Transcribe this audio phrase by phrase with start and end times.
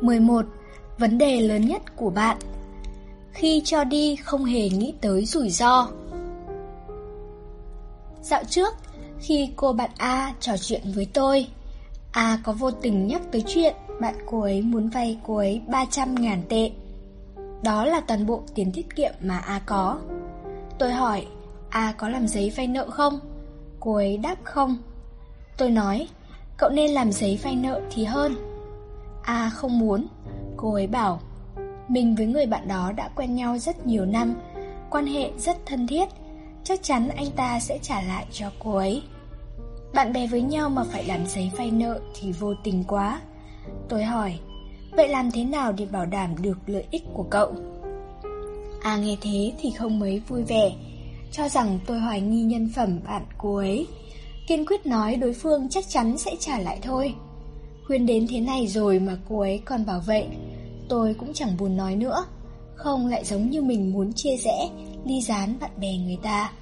[0.00, 0.46] 11.
[0.98, 2.36] Vấn đề lớn nhất của bạn.
[3.32, 5.88] Khi cho đi không hề nghĩ tới rủi ro.
[8.22, 8.74] Dạo trước,
[9.18, 11.46] khi cô bạn A trò chuyện với tôi
[12.12, 16.38] A có vô tình nhắc tới chuyện bạn cô ấy muốn vay cô ấy 300.000
[16.48, 16.70] tệ.
[17.62, 19.98] Đó là toàn bộ tiền tiết kiệm mà A có.
[20.78, 21.26] Tôi hỏi
[21.68, 23.20] A có làm giấy vay nợ không?
[23.80, 24.76] Cô ấy đáp không.
[25.56, 26.08] Tôi nói
[26.58, 28.34] Cậu nên làm giấy vay nợ thì hơn.
[29.28, 30.06] A không muốn.
[30.56, 31.20] Cô ấy bảo,
[31.88, 34.34] Mình với người bạn đó đã quen nhau rất nhiều năm,
[34.90, 36.08] Quan hệ rất thân thiết.
[36.64, 39.02] Chắc chắn anh ta sẽ trả lại cho cô ấy.
[39.94, 43.20] Bạn bè với nhau mà phải làm giấy vay nợ thì vô tình quá.
[43.88, 44.38] Tôi hỏi,
[44.96, 47.54] Vậy làm thế nào để bảo đảm được lợi ích của cậu?
[48.82, 50.72] A nghe thế thì không mấy vui vẻ,
[51.32, 53.86] Cho rằng tôi hoài nghi nhân phẩm bạn cô ấy.
[54.46, 57.14] Kiên quyết nói đối phương chắc chắn sẽ trả lại thôi.
[57.88, 60.26] Khuyên đến thế này rồi mà cô ấy còn bảo vậy
[60.88, 62.24] Tôi cũng chẳng buồn nói nữa.
[62.74, 64.70] Không lại giống như mình muốn chia rẽ,
[65.04, 66.52] Ly gián bạn bè người ta.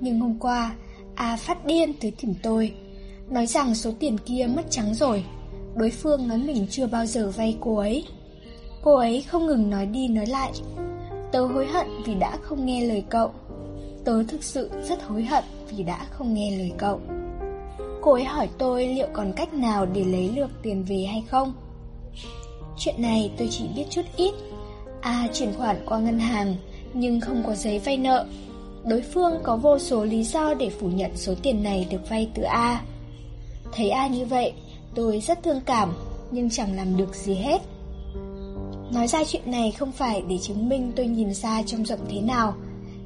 [0.00, 0.74] Nhưng hôm qua,
[1.14, 2.74] A phát điên tới tìm tôi,
[3.30, 5.24] Nói rằng số tiền kia mất trắng rồi.
[5.76, 8.04] Đối phương nói mình chưa bao giờ vay cô ấy.
[8.82, 10.52] Cô ấy không ngừng nói đi nói lại.
[11.32, 13.30] Tớ hối hận vì đã không nghe lời cậu.
[14.04, 17.00] Tớ thực sự rất hối hận vì đã không nghe lời cậu.
[18.02, 21.52] Cô ấy hỏi tôi liệu còn cách nào để lấy được tiền về hay không.
[22.78, 24.34] Chuyện này tôi chỉ biết chút ít.
[25.00, 26.56] A chuyển khoản qua ngân hàng,
[26.94, 28.26] Nhưng không có giấy vay nợ.
[28.84, 32.30] Đối phương có vô số lý do để phủ nhận số tiền này được vay
[32.34, 32.82] từ A.
[33.72, 34.52] Thấy A như vậy,
[34.94, 35.92] Tôi rất thương cảm,
[36.30, 37.58] Nhưng chẳng làm được gì hết.
[38.92, 42.20] Nói ra chuyện này không phải để chứng minh tôi nhìn xa trong rộng thế
[42.20, 42.54] nào,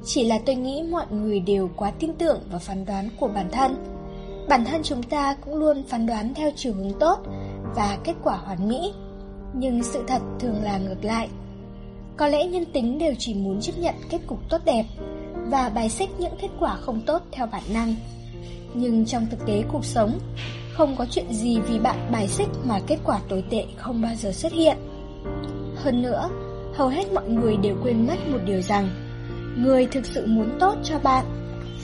[0.05, 3.49] Chỉ là tôi nghĩ mọi người đều quá tin tưởng vào phán đoán của bản
[3.51, 3.96] thân.
[4.47, 7.19] Bản thân chúng ta cũng luôn phán đoán theo chiều hướng tốt
[7.75, 8.93] Và kết quả hoàn mỹ.
[9.53, 11.29] Nhưng sự thật thường là ngược lại.
[12.17, 14.85] Có lẽ nhân tính đều chỉ muốn chấp nhận kết cục tốt đẹp
[15.33, 17.95] Và bài xích những kết quả không tốt theo bản năng.
[18.73, 20.19] Nhưng trong thực tế cuộc sống
[20.73, 24.15] Không có chuyện gì vì bạn bài xích mà kết quả tồi tệ không bao
[24.15, 24.77] giờ xuất hiện.
[25.75, 26.29] Hơn nữa,
[26.73, 28.89] hầu hết mọi người đều quên mất một điều rằng
[29.57, 31.25] Người thực sự muốn tốt cho bạn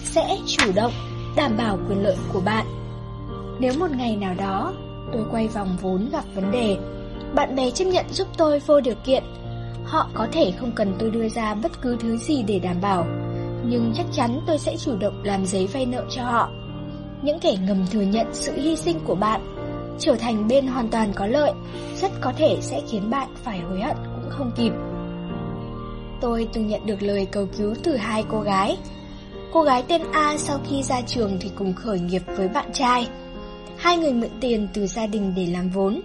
[0.04, 0.92] Sẽ chủ động
[1.36, 2.66] đảm bảo quyền lợi của bạn
[3.60, 4.74] Nếu một ngày nào đó
[5.14, 6.78] tôi quay vòng vốn gặp vấn đề
[7.36, 9.24] Bạn bè chấp nhận giúp tôi vô điều kiện
[9.86, 13.06] Họ có thể không cần tôi đưa ra bất cứ thứ gì để đảm bảo
[13.64, 16.50] Nhưng chắc chắn tôi sẽ chủ động làm giấy vay nợ cho họ
[17.22, 19.42] Những kẻ ngầm thừa nhận sự hy sinh của bạn
[20.00, 21.52] trở thành bên hoàn toàn có lợi,
[22.02, 24.72] rất có thể sẽ khiến bạn phải hối hận cũng không kịp.
[26.22, 28.78] Tôi từng nhận được lời cầu cứu từ hai cô gái.
[29.54, 33.08] Cô gái tên A sau khi ra trường thì cùng khởi nghiệp với bạn trai.
[33.78, 36.02] Hai người mượn tiền từ gia đình để làm vốn.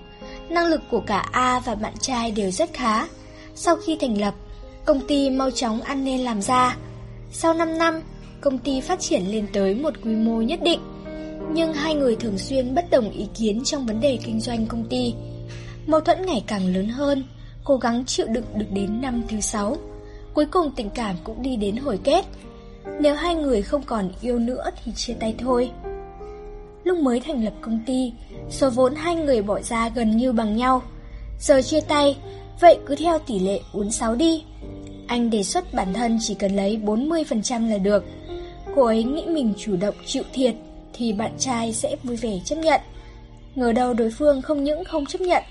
[0.49, 3.07] Năng lực của cả A và bạn trai đều rất khá.
[3.55, 4.35] Sau khi thành lập,
[4.85, 6.77] công ty mau chóng ăn nên làm ra.
[7.33, 8.01] Sau 5 năm,
[8.41, 10.81] công ty phát triển lên tới một quy mô nhất định
[11.53, 14.85] nhưng hai người thường xuyên bất đồng ý kiến trong vấn đề kinh doanh công
[14.89, 15.15] ty.
[15.87, 17.25] Mâu thuẫn ngày càng lớn hơn,
[17.65, 19.77] cố gắng chịu đựng được đến năm thứ sáu.
[20.35, 22.25] Cuối cùng tình cảm cũng đi đến hồi kết.
[23.01, 25.71] Nếu hai người không còn yêu nữa thì chia tay thôi.
[26.85, 28.13] Lúc mới thành lập công ty,
[28.51, 30.83] số vốn hai người bỏ ra gần như bằng nhau.
[31.41, 32.17] Giờ chia tay,
[32.61, 34.45] vậy cứ theo tỷ lệ 46 đi.
[35.07, 38.05] Anh đề xuất bản thân chỉ cần lấy 40% là được.
[38.75, 40.55] Cô ấy nghĩ mình chủ động chịu thiệt
[40.93, 42.81] thì bạn trai sẽ vui vẻ chấp nhận.
[43.55, 45.43] Ngờ đâu đối phương không những không chấp nhận,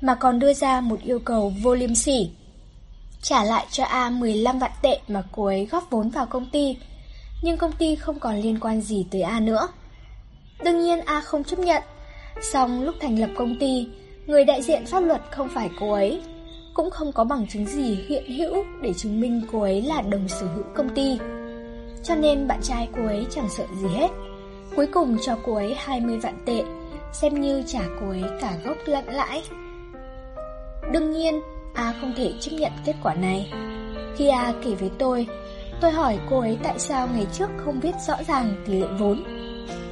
[0.00, 2.30] mà còn đưa ra một yêu cầu vô liêm sỉ.
[3.22, 6.76] Trả lại cho A 15 vạn tệ mà cô ấy góp vốn vào công ty,
[7.42, 9.68] nhưng công ty không còn liên quan gì tới A nữa.
[10.64, 11.82] Đương nhiên A không chấp nhận,
[12.42, 13.88] song lúc thành lập công ty,
[14.26, 16.22] người đại diện pháp luật không phải cô ấy,
[16.74, 20.28] cũng không có bằng chứng gì hiện hữu để chứng minh cô ấy là đồng
[20.28, 21.18] sở hữu công ty.
[22.04, 24.08] Cho nên bạn trai cô ấy chẳng sợ gì hết.
[24.76, 26.62] Cuối cùng cho cô ấy 20 vạn tệ
[27.12, 29.42] Xem như trả cô ấy cả gốc lẫn lãi
[30.92, 31.40] Đương nhiên
[31.74, 33.52] A không thể chấp nhận kết quả này
[34.16, 35.26] Khi A kể với tôi
[35.80, 39.24] Tôi hỏi cô ấy tại sao ngày trước không biết rõ ràng tỷ lệ vốn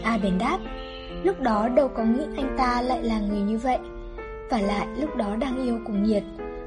[0.03, 0.59] A bền đáp
[1.23, 3.79] Lúc đó đâu có nghĩ anh ta lại là người như vậy
[4.51, 6.23] Và lại lúc đó đang yêu cùng nhiệt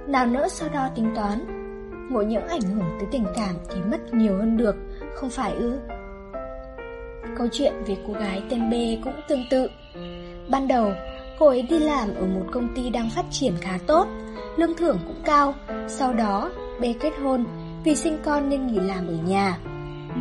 [0.08, 1.46] Nào nỡ so đo tính toán
[2.10, 4.76] Mỗi những ảnh hưởng tới tình cảm thì mất nhiều hơn được
[5.16, 5.80] Không phải ư
[7.38, 8.74] Câu chuyện về cô gái tên B
[9.04, 9.68] cũng tương tự.
[10.50, 10.92] Ban đầu,
[11.40, 14.08] cô ấy đi làm ở một công ty đang phát triển khá tốt,
[14.58, 15.54] lương thưởng cũng cao.
[15.88, 17.46] Sau đó, B kết hôn,
[17.88, 19.58] vì sinh con nên nghỉ làm ở nhà.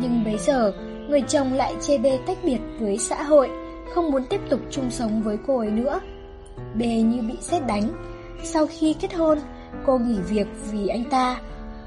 [0.01, 0.71] Nhưng bây giờ,
[1.09, 3.49] người chồng lại chê B tách biệt với xã hội,
[3.93, 5.99] không muốn tiếp tục chung sống với cô ấy nữa.
[6.75, 7.89] B như bị xét đánh,
[8.43, 9.37] Sau khi kết hôn,
[9.85, 11.41] cô nghỉ việc vì anh ta.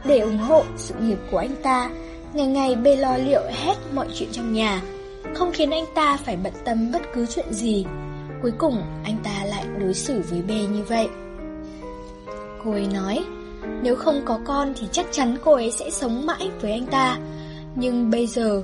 [0.04, 1.90] Để ủng hộ sự nghiệp của anh ta,
[2.32, 4.82] ngày ngày bê lo liệu hết mọi chuyện trong nhà,
[5.34, 7.86] không khiến anh ta phải bận tâm bất cứ chuyện gì.
[8.42, 11.08] Cuối cùng, anh ta lại đối xử với bê như vậy.
[12.64, 13.24] Cô ấy nói,
[13.82, 17.18] nếu không có con thì chắc chắn cô ấy sẽ sống mãi với anh ta.
[17.74, 18.62] Nhưng bây giờ,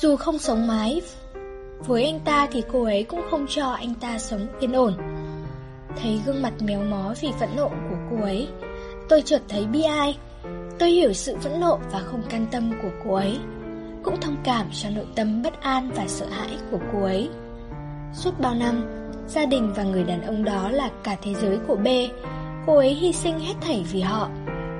[0.00, 1.02] dù không sống mãi
[1.86, 4.94] với anh ta thì cô ấy cũng không cho anh ta sống yên ổn.
[6.02, 8.48] Thấy gương mặt méo mó vì phẫn nộ của cô ấy,
[9.08, 10.18] tôi chợt thấy bi ai.
[10.78, 13.38] Tôi hiểu sự phẫn nộ và không can tâm của cô ấy,
[14.02, 17.30] cũng thông cảm cho nội tâm bất an và sợ hãi của cô ấy.
[18.12, 18.84] Suốt bao năm,
[19.28, 21.86] gia đình và người đàn ông đó là cả thế giới của B.
[22.66, 24.28] Cô ấy hy sinh hết thảy vì họ.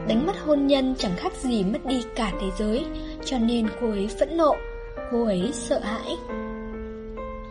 [0.08, 2.84] Đánh mất hôn nhân chẳng khác gì mất đi cả thế giới,
[3.24, 4.56] cho nên cô ấy phẫn nộ,
[5.12, 6.16] cô ấy sợ hãi.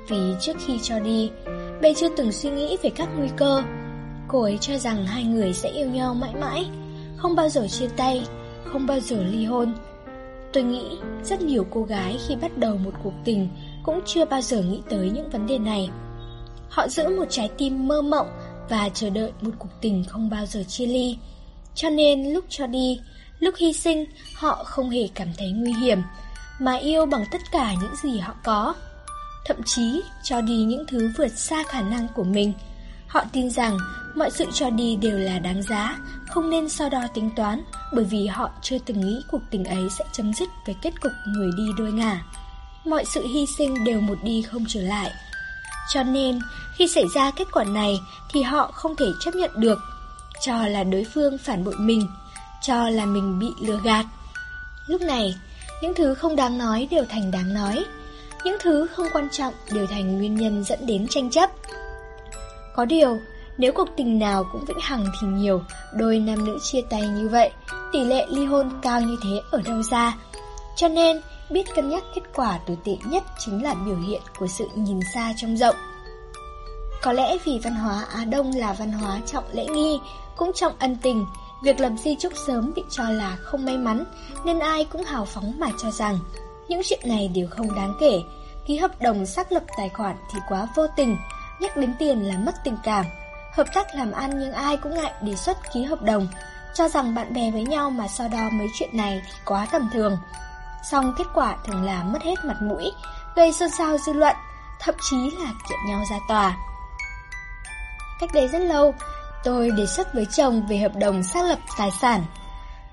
[0.07, 1.31] Vì trước khi cho đi,
[1.81, 3.63] B chưa từng suy nghĩ về các nguy cơ.
[4.27, 6.65] Cô ấy cho rằng hai người sẽ yêu nhau mãi mãi,
[7.17, 8.25] không bao giờ chia tay,
[8.65, 9.73] không bao giờ ly hôn.
[10.53, 13.49] Tôi nghĩ rất nhiều cô gái khi bắt đầu một cuộc tình
[13.83, 15.89] cũng chưa bao giờ nghĩ tới những vấn đề này.
[16.69, 18.27] Họ giữ một trái tim mơ mộng
[18.69, 21.17] và chờ đợi một cuộc tình không bao giờ chia ly.
[21.75, 22.99] Cho nên lúc cho đi,
[23.39, 24.05] lúc hy sinh,
[24.35, 25.99] họ không hề cảm thấy nguy hiểm,
[26.59, 28.73] mà yêu bằng tất cả những gì họ có.
[29.45, 32.53] Thậm chí cho đi những thứ vượt xa khả năng của mình.
[33.07, 33.77] Họ tin rằng
[34.15, 35.97] mọi sự cho đi đều là đáng giá,
[36.29, 37.63] không nên so đo tính toán,
[37.93, 41.11] bởi vì họ chưa từng nghĩ cuộc tình ấy sẽ chấm dứt với kết cục
[41.27, 42.25] người đi đôi ngả.
[42.85, 45.11] Mọi sự hy sinh đều một đi không trở lại.
[45.89, 46.39] Cho nên,
[46.75, 49.79] khi xảy ra kết quả này thì họ không thể chấp nhận được,
[50.41, 52.07] cho là đối phương phản bội mình,
[52.61, 54.05] cho là mình bị lừa gạt.
[54.87, 55.35] Lúc này,
[55.81, 57.85] những thứ không đáng nói đều thành đáng nói,
[58.43, 61.49] những thứ không quan trọng đều thành nguyên nhân dẫn đến tranh chấp.
[62.75, 63.19] Có điều,
[63.57, 65.61] nếu cuộc tình nào cũng vĩnh hằng thì nhiều,
[65.93, 67.51] đôi nam nữ chia tay như vậy,
[67.91, 70.17] tỷ lệ ly hôn cao như thế ở đâu ra.
[70.75, 74.47] Cho nên, biết cân nhắc kết quả tồi tệ nhất chính là biểu hiện của
[74.47, 75.75] sự nhìn xa trông rộng.
[77.01, 79.99] Có lẽ vì văn hóa Á Đông là văn hóa trọng lễ nghi,
[80.35, 81.25] cũng trọng ân tình,
[81.63, 84.03] việc lập di chúc sớm bị cho là không may mắn,
[84.45, 86.19] nên ai cũng hào phóng mà cho rằng
[86.67, 88.21] những chuyện này đều không đáng kể.
[88.65, 91.17] Ký hợp đồng xác lập tài khoản thì quá vô tình,
[91.59, 93.05] nhắc đến tiền là mất tình cảm.
[93.53, 96.27] Hợp tác làm ăn nhưng ai cũng ngại đề xuất ký hợp đồng,
[96.73, 99.89] cho rằng bạn bè với nhau mà so đo mấy chuyện này thì quá tầm
[99.93, 100.17] thường.
[100.91, 102.91] Xong kết quả thường là mất hết mặt mũi,
[103.35, 104.35] gây xôn xao dư luận,
[104.79, 106.57] thậm chí là kiện nhau ra tòa.
[108.19, 108.93] Cách đây rất lâu,
[109.43, 112.23] tôi đề xuất với chồng về hợp đồng xác lập tài sản.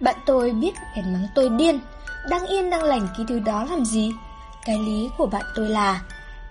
[0.00, 1.81] Bạn tôi biết bèn mắng tôi điên,
[2.28, 4.12] đang yên đang lành ký thứ đó làm gì?
[4.64, 6.00] Cái lý của bạn tôi là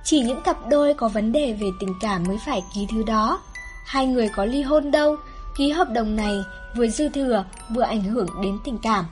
[0.04, 3.42] chỉ những cặp đôi có vấn đề về tình cảm mới phải ký thứ đó.
[3.86, 5.16] Hai người có ly hôn đâu,
[5.58, 6.44] ký hợp đồng này
[6.76, 9.06] vừa dư thừa vừa ảnh hưởng đến tình cảm.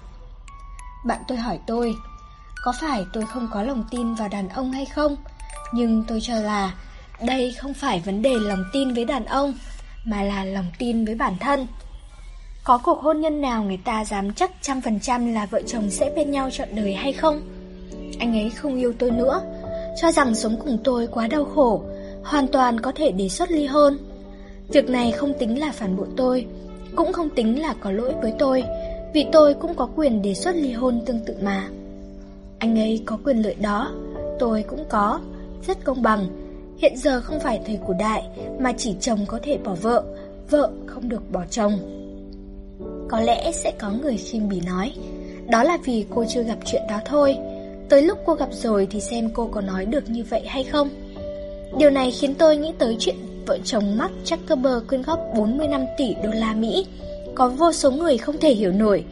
[1.05, 1.95] Bạn tôi hỏi tôi,
[2.63, 5.15] có phải tôi không có lòng tin vào đàn ông hay không?
[5.73, 6.73] Nhưng tôi cho là
[7.27, 9.53] đây không phải vấn đề lòng tin với đàn ông,
[10.05, 11.67] mà là lòng tin với bản thân.
[12.63, 15.89] Có cuộc hôn nhân nào người ta dám chắc trăm phần trăm là vợ chồng
[15.89, 17.41] sẽ bên nhau trọn đời hay không?
[18.19, 19.41] Anh ấy không yêu tôi nữa,
[20.01, 21.81] cho rằng sống cùng tôi quá đau khổ,
[22.23, 23.97] hoàn toàn có thể đề xuất ly hôn.
[24.67, 26.45] Việc này không tính là phản bội tôi,
[26.95, 28.63] cũng không tính là có lỗi với tôi,
[29.13, 31.67] vì tôi cũng có quyền đề xuất ly hôn tương tự mà.
[32.59, 33.91] Anh ấy có quyền lợi đó,
[34.39, 35.19] tôi cũng có,
[35.67, 36.27] rất công bằng.
[36.77, 38.23] Hiện giờ không phải thời của đại
[38.59, 40.03] mà chỉ chồng có thể bỏ vợ,
[40.49, 41.73] vợ không được bỏ chồng.
[43.09, 44.93] Có lẽ sẽ có người khinh bỉ nói,
[45.49, 47.37] đó là vì cô chưa gặp chuyện đó thôi.
[47.89, 50.89] Tới lúc cô gặp rồi thì xem cô có nói được như vậy hay không.
[51.77, 56.15] Điều này khiến tôi nghĩ tới chuyện vợ chồng Mark Zuckerberg quyên góp 45 tỷ
[56.23, 56.85] đô la Mỹ.
[57.35, 59.03] Có vô số người không thể hiểu nổi,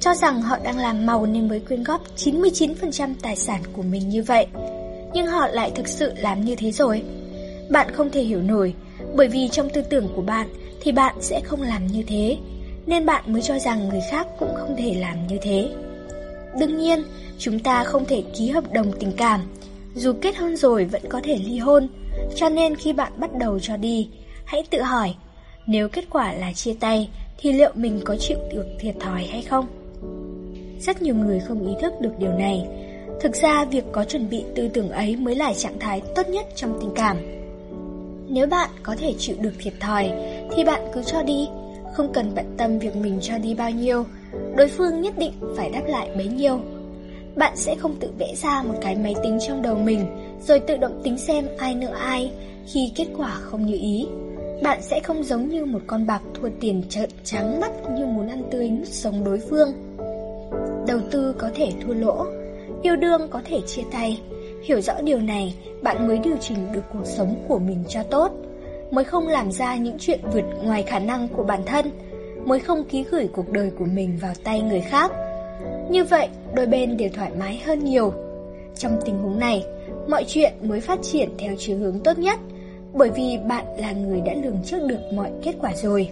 [0.00, 4.08] cho rằng họ đang làm màu nên mới quyên góp 99% tài sản của mình
[4.08, 4.46] như vậy.
[5.14, 7.02] Nhưng họ lại thực sự làm như thế rồi.
[7.70, 8.74] Bạn không thể hiểu nổi,
[9.14, 10.48] bởi vì trong tư tưởng của bạn
[10.80, 12.36] thì bạn sẽ không làm như thế,
[12.86, 15.68] nên bạn mới cho rằng người khác cũng không thể làm như thế.
[16.58, 17.02] Đương nhiên,
[17.38, 19.40] chúng ta không thể ký hợp đồng tình cảm,
[19.94, 21.88] dù kết hôn rồi vẫn có thể ly hôn,
[22.36, 24.08] cho nên khi bạn bắt đầu cho đi,
[24.44, 25.14] hãy tự hỏi,
[25.66, 27.08] nếu kết quả là chia tay
[27.38, 29.66] thì liệu mình có chịu được thiệt thòi hay không?
[30.86, 32.66] Rất nhiều người không ý thức được điều này.
[33.20, 36.46] Thực ra việc có chuẩn bị tư tưởng ấy mới là trạng thái tốt nhất
[36.54, 37.16] trong tình cảm.
[38.28, 40.10] Nếu bạn có thể chịu được thiệt thòi
[40.56, 41.48] thì bạn cứ cho đi,
[41.92, 44.04] không cần bận tâm việc mình cho đi bao nhiêu,
[44.56, 46.60] đối phương nhất định phải đáp lại bấy nhiêu.
[47.36, 50.06] Bạn sẽ không tự vẽ ra một cái máy tính trong đầu mình
[50.46, 52.30] rồi tự động tính xem ai nợ ai
[52.66, 54.06] khi kết quả không như ý.
[54.62, 58.28] bạn sẽ không giống như một con bạc thua tiền trợn trắng mắt như muốn
[58.28, 59.72] ăn tươi nuốt sống đối phương.
[60.86, 62.26] Đầu tư có thể thua lỗ,
[62.82, 64.20] yêu đương có thể chia tay.
[64.64, 68.32] Hiểu rõ điều này, bạn mới điều chỉnh được cuộc sống của mình cho tốt,
[68.90, 71.90] mới không làm ra những chuyện vượt ngoài khả năng của bản thân,
[72.44, 75.12] mới không ký gửi cuộc đời của mình vào tay người khác.
[75.90, 78.12] Như vậy, đôi bên đều thoải mái hơn nhiều.
[78.76, 79.64] Trong tình huống này,
[80.08, 82.38] mọi chuyện mới phát triển theo chiều hướng tốt nhất,
[82.92, 86.08] bởi vì bạn là người đã lường trước được mọi kết quả rồi.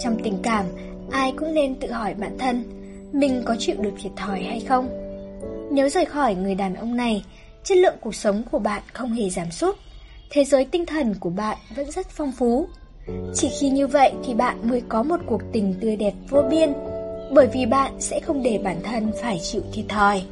[0.00, 0.64] Trong tình cảm,
[1.10, 2.62] ai cũng nên tự hỏi bản thân,
[3.12, 4.88] mình có chịu được thiệt thòi hay không?
[5.70, 7.24] Nếu rời khỏi người đàn ông này,
[7.64, 9.76] chất lượng cuộc sống của bạn không hề giảm sút,
[10.30, 12.68] thế giới tinh thần của bạn vẫn rất phong phú.
[13.34, 16.72] Chỉ khi như vậy thì bạn mới có một cuộc tình tươi đẹp vô biên,
[17.34, 20.22] bởi vì bạn sẽ không để bản thân phải chịu thiệt thòi.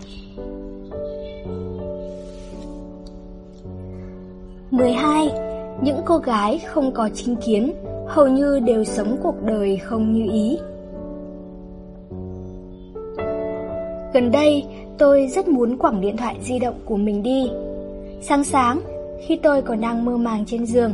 [4.71, 5.30] 12.
[5.83, 7.73] Những cô gái không có chính kiến
[8.09, 10.59] hầu như đều sống cuộc đời không như ý.
[14.13, 14.65] Gần đây,
[14.99, 17.51] tôi rất muốn quẳng điện thoại di động của mình đi.
[18.21, 18.81] Sáng sáng,
[19.27, 20.93] khi tôi còn đang mơ màng trên giường,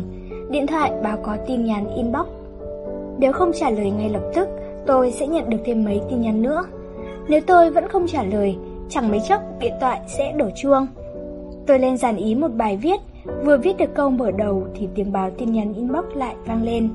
[0.50, 2.26] điện thoại báo có tin nhắn inbox.
[3.18, 4.48] Nếu không trả lời ngay lập tức,
[4.86, 6.64] tôi sẽ nhận được thêm mấy tin nhắn nữa.
[7.28, 8.56] Nếu tôi vẫn không trả lời,
[8.88, 10.86] chẳng mấy chốc điện thoại sẽ đổ chuông.
[11.66, 13.00] Tôi lên dàn ý một bài viết,
[13.44, 16.88] vừa viết được câu mở đầu thì tiếng báo tin nhắn inbox lại vang lên.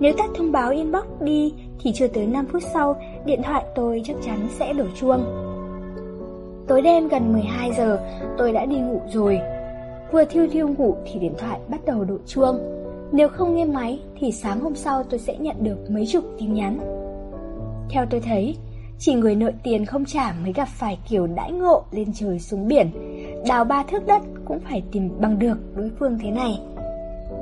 [0.00, 4.02] Nếu tắt thông báo inbox đi thì chưa tới 5 phút sau, điện thoại tôi
[4.04, 5.49] chắc chắn sẽ đổ chuông.
[6.70, 8.00] Tối đêm gần 12 giờ,
[8.38, 9.40] tôi đã đi ngủ rồi.
[10.12, 12.58] Vừa thiêu thiêu ngủ thì điện thoại bắt đầu đổ chuông.
[13.12, 16.54] Nếu không nghe máy thì sáng hôm sau tôi sẽ nhận được mấy chục tin
[16.54, 16.78] nhắn.
[17.90, 18.56] Theo tôi thấy,
[18.98, 22.68] chỉ người nợ tiền không trả mới gặp phải kiểu đãi ngộ lên trời xuống
[22.68, 22.90] biển.
[23.48, 26.60] Đào ba thước đất cũng phải tìm bằng được đối phương thế này.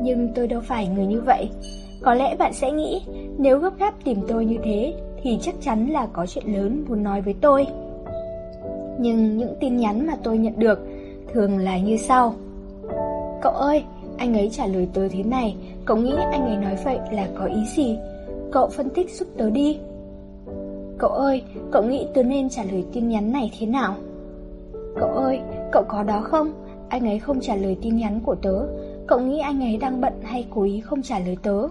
[0.03, 1.51] Nhưng tôi đâu phải người như vậy.
[2.03, 3.03] Có lẽ bạn sẽ nghĩ
[3.39, 7.03] nếu gấp gáp tìm tôi như thế thì chắc chắn là có chuyện lớn muốn
[7.03, 7.67] nói với tôi.
[8.99, 10.78] Nhưng những tin nhắn mà tôi nhận được
[11.33, 12.35] thường là như sau.
[13.43, 13.85] Cậu ơi,
[14.17, 17.45] anh ấy trả lời tớ thế này, cậu nghĩ anh ấy nói vậy là có
[17.45, 17.99] ý gì?
[18.52, 19.78] Cậu phân tích giúp tớ đi.
[20.99, 23.95] Cậu ơi, cậu nghĩ tớ nên trả lời tin nhắn này thế nào?
[25.00, 25.40] Cậu ơi,
[25.73, 26.52] cậu có đó không?
[26.88, 28.67] Anh ấy không trả lời tin nhắn của tớ.
[29.07, 31.69] Cậu nghĩ anh ấy đang bận hay cố ý không trả lời tớ?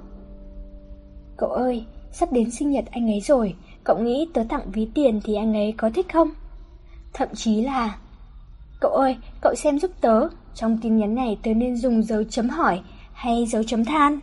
[1.37, 3.53] Cậu ơi, sắp đến sinh nhật anh ấy rồi.
[3.83, 6.29] Cậu nghĩ tớ tặng ví tiền thì anh ấy có thích không?
[7.13, 7.97] Thậm chí là...
[8.79, 10.27] Cậu ơi, cậu xem giúp tớ.
[10.53, 12.81] Trong tin nhắn này tớ nên dùng dấu chấm hỏi
[13.13, 14.19] hay dấu chấm than?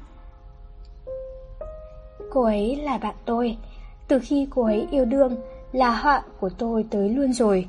[2.31, 3.57] Cô ấy là bạn tôi.
[4.09, 5.37] Từ khi cô ấy yêu đương
[5.73, 7.67] là họa của tôi tới luôn rồi.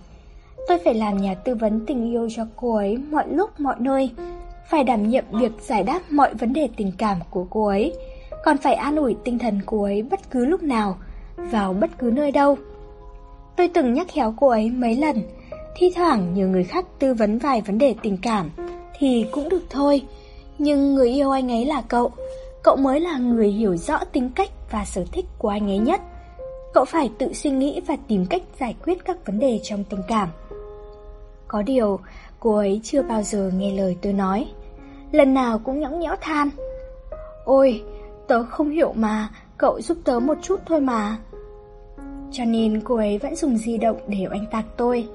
[0.67, 4.11] Tôi phải làm nhà tư vấn tình yêu cho cô ấy mọi lúc mọi nơi,
[4.69, 7.93] phải đảm nhiệm việc giải đáp mọi vấn đề tình cảm của cô ấy,
[8.43, 10.97] còn phải an ủi tinh thần cô ấy bất cứ lúc nào,
[11.37, 12.57] vào bất cứ nơi đâu.
[13.57, 15.21] Tôi từng nhắc khéo cô ấy mấy lần,
[15.75, 18.51] thi thoảng nhờ người khác tư vấn vài vấn đề tình cảm
[18.99, 20.01] thì cũng được thôi.
[20.57, 22.11] Nhưng người yêu anh ấy là cậu,
[22.63, 26.01] cậu mới là người hiểu rõ tính cách và sở thích của anh ấy nhất.
[26.73, 30.01] Cậu phải tự suy nghĩ và tìm cách giải quyết các vấn đề trong tình
[30.07, 30.29] cảm.
[31.47, 31.99] Có điều,
[32.39, 34.47] cô ấy chưa bao giờ nghe lời tôi nói.
[35.11, 36.49] Lần nào cũng nhõng nhẽo than.
[37.45, 37.83] Ôi,
[38.27, 41.17] tớ không hiểu mà, cậu giúp tớ một chút thôi mà.
[42.37, 45.07] Cho nên cô ấy vẫn dùng di động để oanh tạc tôi.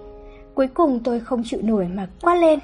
[0.54, 2.58] Cuối cùng tôi không chịu nổi mà quát lên.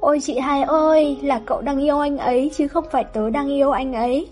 [0.00, 3.48] Ôi chị hai ơi, là cậu đang yêu anh ấy chứ không phải tớ đang
[3.48, 4.28] yêu anh ấy.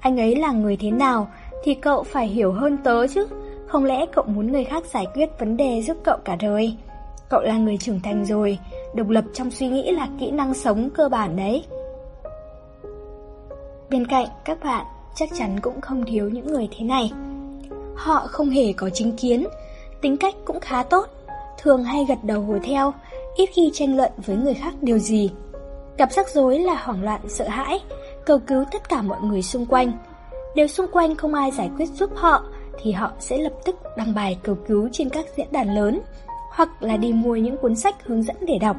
[0.00, 1.28] Anh ấy là người thế nào
[1.64, 3.26] thì cậu phải hiểu hơn tớ chứ.
[3.66, 6.76] Không lẽ cậu muốn người khác giải quyết vấn đề giúp cậu cả đời?
[7.30, 8.58] Cậu là người trưởng thành rồi,
[8.94, 11.64] độc lập trong suy nghĩ là kỹ năng sống cơ bản đấy.
[13.90, 17.12] Bên cạnh các bạn chắc chắn cũng không thiếu những người thế này.
[17.98, 19.46] Họ không hề có chính kiến,
[20.00, 21.06] tính cách cũng khá tốt,
[21.62, 22.92] thường hay gật đầu hùa theo,
[23.36, 25.30] ít khi tranh luận với người khác điều gì.
[25.96, 27.80] Gặp rắc rối là hoảng loạn sợ hãi,
[28.26, 29.92] cầu cứu tất cả mọi người xung quanh.
[30.54, 32.44] Nếu xung quanh không ai giải quyết giúp họ,
[32.82, 36.00] thì họ sẽ lập tức đăng bài cầu cứu trên các diễn đàn lớn,
[36.50, 38.76] hoặc là đi mua những cuốn sách hướng dẫn để đọc.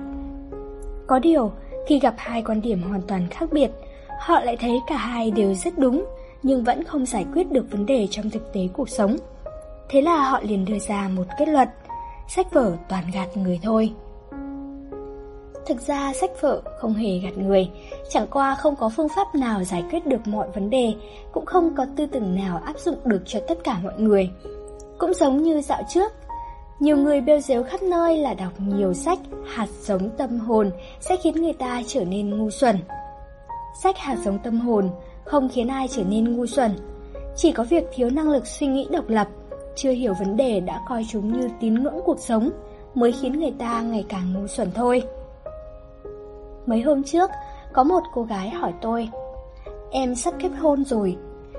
[1.08, 1.52] Có điều,
[1.88, 3.72] khi gặp hai quan điểm hoàn toàn khác biệt,
[4.20, 6.06] họ lại thấy cả hai đều rất đúng,
[6.44, 9.18] nhưng vẫn không giải quyết được vấn đề trong thực tế cuộc sống.
[9.90, 11.68] Thế là họ liền đưa ra một kết luận,
[12.28, 13.94] sách vở toàn gạt người thôi.
[15.66, 17.70] Thực ra sách vở không hề gạt người,
[18.10, 20.94] chẳng qua không có phương pháp nào giải quyết được mọi vấn đề,
[21.32, 24.30] cũng không có tư tưởng nào áp dụng được cho tất cả mọi người.
[24.98, 26.12] Cũng giống như dạo trước,
[26.80, 31.16] nhiều người bêu dếu khắp nơi là đọc nhiều sách, hạt giống tâm hồn sẽ
[31.24, 32.76] khiến người ta trở nên ngu xuẩn.
[33.84, 34.90] sách hạt giống tâm hồn
[35.30, 36.72] không khiến ai trở nên ngu xuẩn.
[37.36, 39.28] Chỉ có việc thiếu năng lực suy nghĩ độc lập,
[39.76, 42.50] chưa hiểu vấn đề đã coi chúng như tín ngưỡng cuộc sống
[42.96, 45.04] mới khiến người ta ngày càng ngu xuẩn thôi.
[46.66, 47.30] Mấy hôm trước,
[47.74, 49.10] có một cô gái hỏi tôi
[49.92, 51.18] Em sắp kết hôn rồi,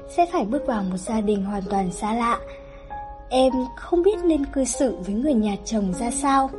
[0.08, 2.38] sẽ phải bước vào một gia đình hoàn toàn xa lạ.
[3.30, 6.50] Em không biết nên cư xử với người nhà chồng ra sao.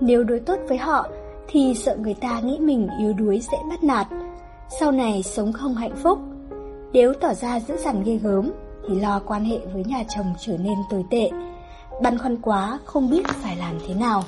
[0.00, 1.08] Nếu đối tốt với họ,
[1.48, 4.06] thì sợ người ta nghĩ mình yếu đuối dễ bắt nạt.
[4.80, 6.18] Sau này sống không hạnh phúc.
[6.92, 8.50] Nếu tỏ ra dữ dằn ghê gớm,
[8.88, 11.30] thì lo quan hệ với nhà chồng trở nên tồi tệ.
[12.02, 14.22] Băn khoăn quá, không biết phải làm thế nào.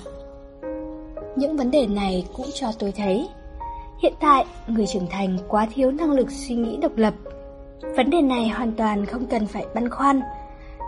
[1.37, 3.29] Những vấn đề này cũng cho tôi thấy
[4.03, 7.15] Hiện tại, người trưởng thành quá thiếu năng lực suy nghĩ độc lập.
[7.97, 10.21] Vấn đề này hoàn toàn không cần phải băn khoăn.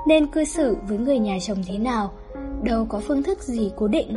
[0.06, 2.10] Nên cư xử với người nhà chồng thế nào,
[2.62, 4.14] đâu có phương thức gì cố định.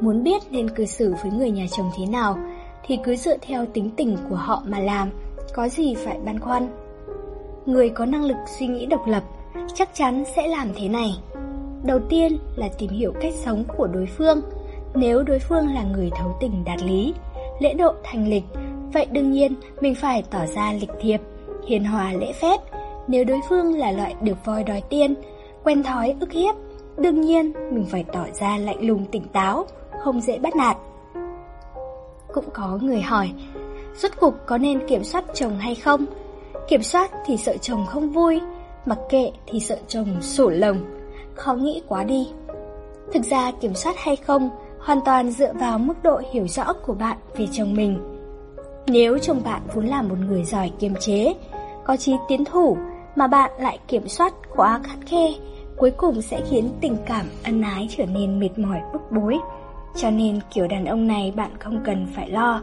[0.00, 2.38] Muốn biết nên cư xử với người nhà chồng thế nào,
[2.86, 5.10] thì cứ dựa theo tính tình của họ mà làm,
[5.54, 6.68] có gì phải băn khoăn.
[7.66, 9.22] Người có năng lực suy nghĩ độc lập
[9.74, 11.10] chắc chắn sẽ làm thế này.
[11.84, 14.40] Đầu tiên là tìm hiểu cách sống của đối phương,
[14.94, 17.14] nếu đối phương là người thấu tình đạt lý
[17.60, 18.44] lễ độ thành lịch,
[18.92, 21.20] vậy đương nhiên mình phải tỏ ra lịch thiệp,
[21.66, 22.60] hiền hòa lễ phép.
[23.08, 25.14] Nếu đối phương là loại được voi đòi tiên,
[25.64, 26.54] quen thói ức hiếp,
[26.96, 29.66] đương nhiên mình phải tỏ ra lạnh lùng tỉnh táo,
[30.00, 30.76] không dễ bắt nạt.
[32.32, 33.30] Cũng có người hỏi,
[33.96, 36.04] rốt cục có nên kiểm soát chồng hay không?
[36.68, 38.40] Kiểm soát thì sợ chồng không vui,
[38.86, 40.78] mặc kệ thì sợ chồng sổ lồng,
[41.34, 42.28] khó nghĩ quá đi.
[43.12, 46.94] Thực ra kiểm soát hay không hoàn toàn dựa vào mức độ hiểu rõ của
[46.94, 47.98] bạn về chồng mình.
[48.86, 51.34] Nếu chồng bạn vốn là một người giỏi kiềm chế,
[51.84, 52.76] có chí tiến thủ
[53.16, 55.28] mà bạn lại kiểm soát quá khắt khe,
[55.76, 59.38] cuối cùng sẽ khiến tình cảm ân ái trở nên mệt mỏi bức bối.
[59.96, 62.62] Cho nên kiểu đàn ông này bạn không cần phải lo.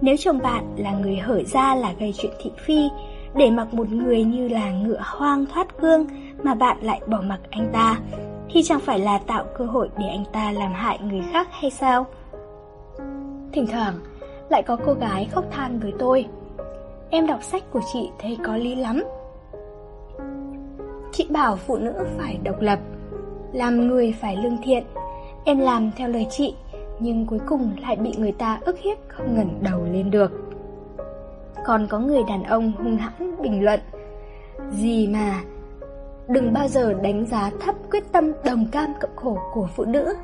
[0.00, 2.88] Nếu chồng bạn là người hở ra là gây chuyện thị phi,
[3.34, 6.06] để mặc một người như là ngựa hoang thoát cương
[6.42, 7.98] mà bạn lại bỏ mặc anh ta,
[8.50, 11.70] thì chẳng phải là tạo cơ hội để anh ta làm hại người khác hay
[11.70, 12.06] sao?
[13.52, 13.94] Thỉnh thoảng,
[14.50, 16.26] lại có cô gái khóc than với tôi.
[17.10, 19.04] Em đọc sách của chị thấy có lý lắm.
[21.12, 22.78] Chị bảo phụ nữ phải độc lập,
[23.52, 24.84] làm người phải lương thiện.
[25.44, 26.54] Em làm theo lời chị,
[27.00, 30.32] nhưng cuối cùng lại bị người ta ức hiếp không ngẩng đầu lên được.
[31.64, 33.80] Còn có người đàn ông hung hãn bình luận,
[34.70, 35.40] gì mà
[36.28, 40.14] Đừng bao giờ đánh giá thấp quyết tâm đồng cam cộng khổ của phụ nữ,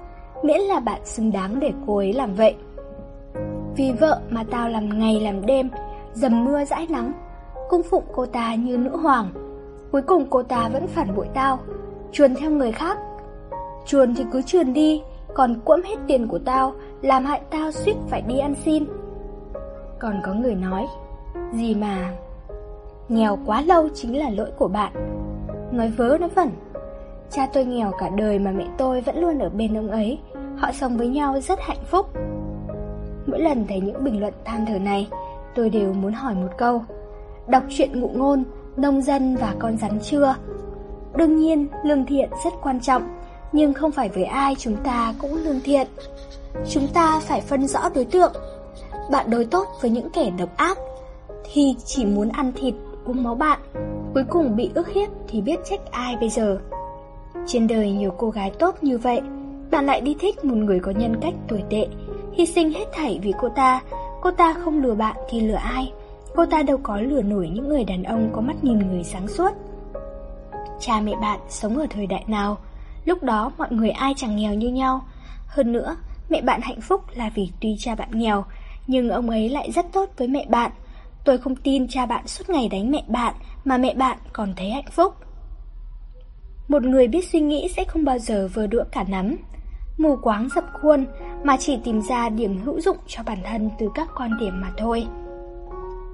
[0.43, 2.55] miễn là bạn xứng đáng để cô ấy làm vậy.
[3.77, 5.71] Vì vợ mà tao làm ngày làm đêm,
[6.15, 7.13] dầm mưa dãi nắng,
[7.69, 9.31] cung phụng cô ta như nữ hoàng.
[9.93, 11.59] Cuối cùng cô ta vẫn phản bội tao,
[12.13, 12.99] chuồn theo người khác.
[13.87, 15.03] Chuồn thì cứ chuồn đi,
[15.35, 18.85] còn quẫm hết tiền của tao, làm hại tao suýt phải đi ăn xin.
[19.99, 20.87] Còn có người nói,
[21.53, 22.15] gì mà,
[23.09, 24.93] nghèo quá lâu chính là lỗi của bạn
[25.73, 26.51] nói vớ nói vẩn.
[27.31, 30.19] Cha tôi nghèo cả đời mà mẹ tôi vẫn luôn ở bên ông ấy,
[30.57, 32.07] họ sống với nhau rất hạnh phúc.
[33.27, 35.09] Mỗi lần thấy những bình luận than thở này,
[35.55, 36.83] tôi đều muốn hỏi một câu.
[37.47, 38.45] Đọc truyện ngụ ngôn,
[38.77, 40.35] nông dân và con rắn chưa?
[41.17, 43.03] Đương nhiên, lương thiện rất quan trọng,
[43.53, 45.87] nhưng không phải với ai chúng ta cũng lương thiện.
[46.71, 48.33] Chúng ta phải phân rõ đối tượng.
[49.11, 50.79] Bạn đối tốt với những kẻ độc ác,
[51.53, 53.61] thì chỉ muốn ăn thịt, uống máu bạn,
[54.15, 56.59] Cuối cùng bị ức hiếp thì biết trách ai bây giờ.
[57.47, 59.21] Trên đời nhiều cô gái tốt như vậy
[59.71, 61.87] Bạn lại đi thích một người có nhân cách tồi tệ
[62.33, 63.81] Hy sinh hết thảy vì cô ta.
[64.21, 65.93] Cô ta không lừa bạn thì lừa ai?
[66.35, 69.29] Cô ta đâu có lừa nổi những người đàn ông có mắt nhìn người sáng
[69.29, 69.51] suốt.
[70.81, 72.59] Cha mẹ bạn sống ở thời đại nào?
[73.05, 75.07] Lúc đó mọi người ai chẳng nghèo như nhau
[75.47, 75.97] Hơn nữa,
[76.29, 78.45] mẹ bạn hạnh phúc là vì tuy cha bạn nghèo
[78.87, 80.71] Nhưng ông ấy lại rất tốt với mẹ bạn
[81.25, 83.35] Tôi không tin cha bạn suốt ngày đánh mẹ bạn
[83.65, 85.15] mà mẹ bạn còn thấy hạnh phúc.
[86.69, 89.37] Một người biết suy nghĩ sẽ không bao giờ vơ đũa cả nắm,
[89.99, 91.07] mù quáng dập khuôn
[91.45, 94.71] mà chỉ tìm ra điểm hữu dụng cho bản thân từ các quan điểm mà
[94.77, 95.07] thôi.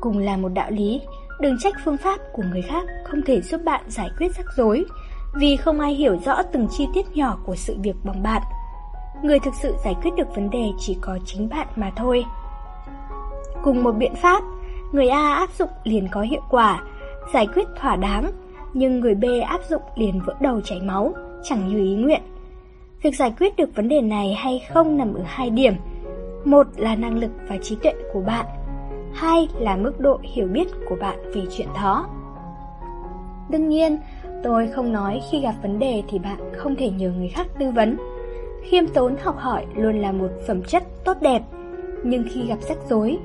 [0.01, 1.01] Cùng là một đạo lý,
[1.41, 4.85] đừng trách phương pháp của người khác không thể giúp bạn giải quyết rắc rối,
[5.35, 8.43] vì không ai hiểu rõ từng chi tiết nhỏ của sự việc bằng bạn.
[9.23, 12.25] Người thực sự giải quyết được vấn đề chỉ có chính bạn mà thôi.
[13.63, 14.43] Cùng một biện pháp,
[14.93, 16.83] người A áp dụng liền có hiệu quả,
[17.33, 18.31] giải quyết thỏa đáng,
[18.73, 21.13] nhưng người B áp dụng liền vỡ đầu chảy máu,
[21.45, 22.23] chẳng như ý nguyện.
[23.03, 25.75] Việc giải quyết được vấn đề này hay không nằm ở hai điểm.
[26.45, 28.47] Một là năng lực và trí tuệ của bạn,
[29.15, 32.07] hai là mức độ hiểu biết của bạn về chuyện đó.
[33.51, 33.99] Đương nhiên,
[34.43, 37.71] tôi không nói khi gặp vấn đề thì bạn không thể nhờ người khác tư
[37.71, 37.97] vấn.
[38.63, 41.43] Khiêm tốn học hỏi luôn là một phẩm chất tốt đẹp,
[42.05, 43.19] nhưng khi gặp rắc rối,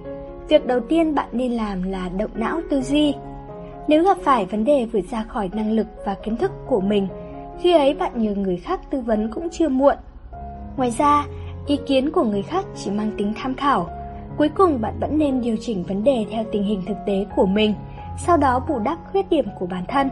[0.48, 3.14] việc đầu tiên bạn nên làm là động não tư duy.
[3.88, 7.08] Nếu gặp phải vấn đề vượt ra khỏi năng lực và kiến thức của mình,
[7.60, 9.96] khi ấy bạn nhờ người khác tư vấn cũng chưa muộn.
[10.78, 11.26] Ngoài ra,
[11.68, 13.90] ý kiến của người khác chỉ mang tính tham khảo.
[14.38, 17.46] Cuối cùng bạn vẫn nên điều chỉnh vấn đề theo tình hình thực tế của
[17.46, 17.74] mình,
[18.26, 20.10] sau đó bù đắp khuyết điểm của bản thân.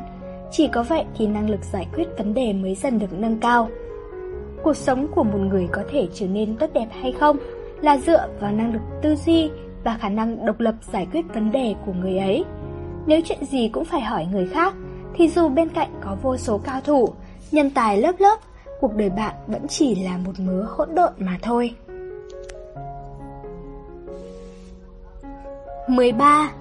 [0.51, 3.69] Chỉ có vậy thì năng lực giải quyết vấn đề mới dần được nâng cao.
[4.63, 7.37] Cuộc sống của một người có thể trở nên tốt đẹp hay không
[7.81, 9.49] là dựa vào năng lực tư duy
[9.83, 12.45] và khả năng độc lập giải quyết vấn đề của người ấy.
[13.05, 14.73] Nếu chuyện gì cũng phải hỏi người khác,
[15.13, 17.09] thì dù bên cạnh có vô số cao thủ,
[17.51, 18.39] nhân tài lớp lớp,
[18.79, 21.75] cuộc đời bạn vẫn chỉ là một mớ hỗn độn mà thôi.
[25.87, 26.51] 13.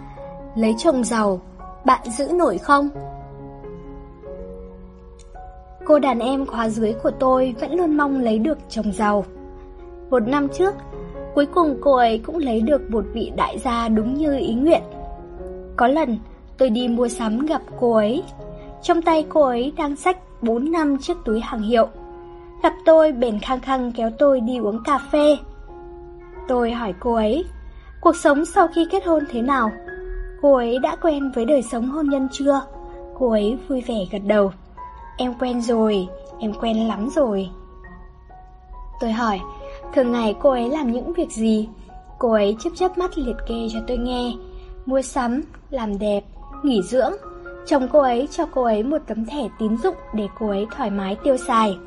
[0.55, 1.41] Lấy chồng giàu,
[1.85, 2.89] bạn giữ nổi không?
[5.85, 9.25] Cô đàn em khóa dưới của tôi vẫn luôn mong lấy được chồng giàu.
[10.11, 10.75] Một năm trước,
[11.35, 14.83] cuối cùng cô ấy cũng lấy được một vị đại gia đúng như ý nguyện.
[15.77, 16.19] Có lần,
[16.59, 18.23] tôi đi mua sắm gặp cô ấy.
[18.83, 21.89] Trong tay cô ấy đang xách 4 năm chiếc túi hàng hiệu.
[22.63, 25.37] Gặp tôi bền khăng khăng kéo tôi đi uống cà phê.
[26.49, 27.45] Tôi hỏi cô ấy,
[28.01, 29.73] cuộc sống sau khi kết hôn thế nào?
[30.43, 32.61] Cô ấy đã quen với đời sống hôn nhân chưa?
[33.19, 34.53] Cô ấy vui vẻ gật đầu.
[35.23, 37.49] Em quen rồi, em quen lắm rồi.
[39.01, 39.41] Tôi hỏi,
[39.95, 41.69] thường ngày cô ấy làm những việc gì?
[42.19, 44.33] Cô ấy chớp chớp mắt liệt kê cho tôi nghe.
[44.87, 46.25] Mua sắm, làm đẹp,
[46.63, 47.13] nghỉ dưỡng.
[47.67, 50.91] Chồng cô ấy cho cô ấy một tấm thẻ tín dụng để cô ấy thoải
[50.91, 51.79] mái tiêu xài.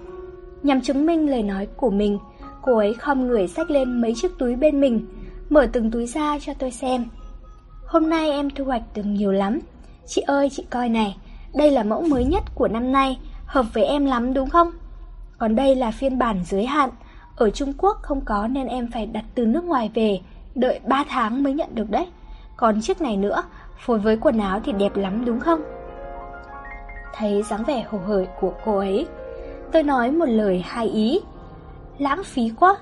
[0.64, 2.20] Nhằm chứng minh lời nói của mình,
[2.62, 5.08] cô ấy khom người xách lên mấy chiếc túi bên mình,
[5.50, 7.06] mở từng túi ra cho tôi xem.
[7.86, 9.60] Hôm nay em thu hoạch được nhiều lắm.
[10.06, 11.18] Chị ơi, chị coi này,
[11.54, 14.72] đây là mẫu mới nhất của năm nay, hợp với em lắm đúng không?
[15.38, 16.90] Còn đây là phiên bản giới hạn,
[17.36, 20.20] ở Trung Quốc không có nên em phải đặt từ nước ngoài về,
[20.56, 22.08] đợi 3 tháng mới nhận được đấy.
[22.58, 23.44] Còn chiếc này nữa,
[23.78, 25.62] phối với quần áo thì đẹp lắm đúng không?
[27.16, 29.08] Thấy dáng vẻ hồ hởi của cô ấy,
[29.72, 31.20] tôi nói một lời hai ý.
[31.98, 32.78] Lãng phí quá.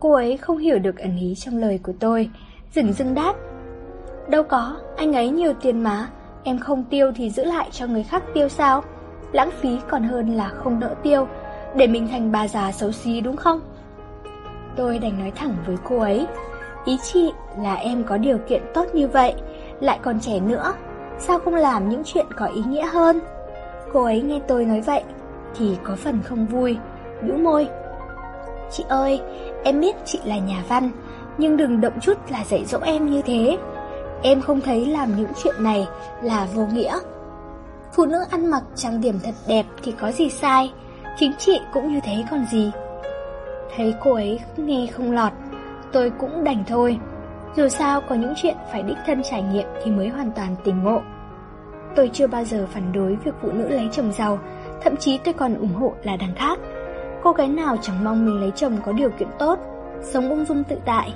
[0.00, 2.30] Cô ấy không hiểu được ẩn ý trong lời của tôi,
[2.74, 3.34] dừng dưng đáp.
[4.28, 6.08] Đâu có, anh ấy nhiều tiền mà,
[6.44, 8.82] em không tiêu thì giữ lại cho người khác tiêu sao?
[9.32, 11.26] Lãng phí còn hơn là không đỡ tiêu,
[11.76, 13.60] để mình thành bà già xấu xí đúng không?
[14.76, 16.26] Tôi đành nói thẳng với cô ấy,
[16.84, 19.34] ý chị là em có điều kiện tốt như vậy,
[19.80, 20.72] lại còn trẻ nữa,
[21.18, 23.20] sao không làm những chuyện có ý nghĩa hơn?
[23.92, 25.02] Cô ấy nghe tôi nói vậy,
[25.58, 26.76] thì có phần không vui,
[27.22, 27.68] bĩu môi.
[28.70, 29.20] Chị ơi,
[29.64, 30.90] em biết chị là nhà văn,
[31.38, 33.58] nhưng đừng động chút là dạy dỗ em như thế.
[34.22, 35.86] Em không thấy làm những chuyện này
[36.22, 36.98] là vô nghĩa.
[37.92, 40.72] Phụ nữ ăn mặc trang điểm thật đẹp thì có gì sai,
[41.18, 42.70] chính chị cũng như thế còn gì.
[43.76, 45.32] Thấy cô ấy nghe không lọt,
[45.92, 46.98] tôi cũng đành thôi.
[47.56, 50.84] Dù sao có những chuyện phải đích thân trải nghiệm thì mới hoàn toàn tỉnh
[50.84, 51.00] ngộ.
[51.96, 54.38] Tôi chưa bao giờ phản đối việc phụ nữ lấy chồng giàu,
[54.82, 56.58] thậm chí tôi còn ủng hộ là đằng khác.
[57.22, 59.58] Cô gái nào chẳng mong mình lấy chồng có điều kiện tốt,
[60.02, 61.14] sống ung dung tự tại.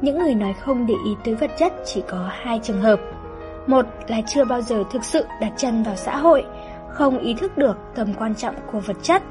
[0.00, 3.00] Những người nói không để ý tới vật chất chỉ có hai trường hợp.
[3.66, 6.44] Một là chưa bao giờ thực sự đặt chân vào xã hội,
[6.88, 9.22] không ý thức được tầm quan trọng của vật chất.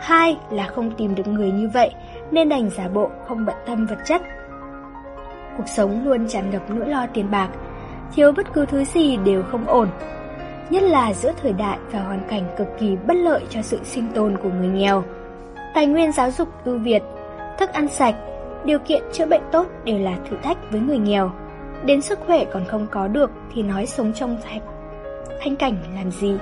[0.00, 1.90] Hai là không tìm được người như vậy
[2.30, 4.22] nên đành giả bộ không bận tâm vật chất.
[5.56, 7.48] Cuộc sống luôn tràn ngập nỗi lo tiền bạc,
[8.14, 9.88] thiếu bất cứ thứ gì đều không ổn.
[10.70, 14.08] Nhất là giữa thời đại và hoàn cảnh cực kỳ bất lợi cho sự sinh
[14.14, 15.04] tồn của người nghèo.
[15.74, 17.02] Tài nguyên giáo dục ưu việt,
[17.58, 18.14] thức ăn sạch,
[18.66, 21.30] điều kiện chữa bệnh tốt đều là thử thách với người nghèo.
[21.84, 24.62] Đến sức khỏe còn không có được thì nói sống trong thạch
[25.40, 26.34] thanh cảnh làm gì.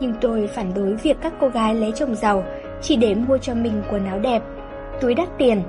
[0.00, 2.44] Nhưng tôi phản đối việc các cô gái lấy chồng giàu
[2.82, 4.42] chỉ để mua cho mình quần áo đẹp,
[5.00, 5.62] túi đắt tiền.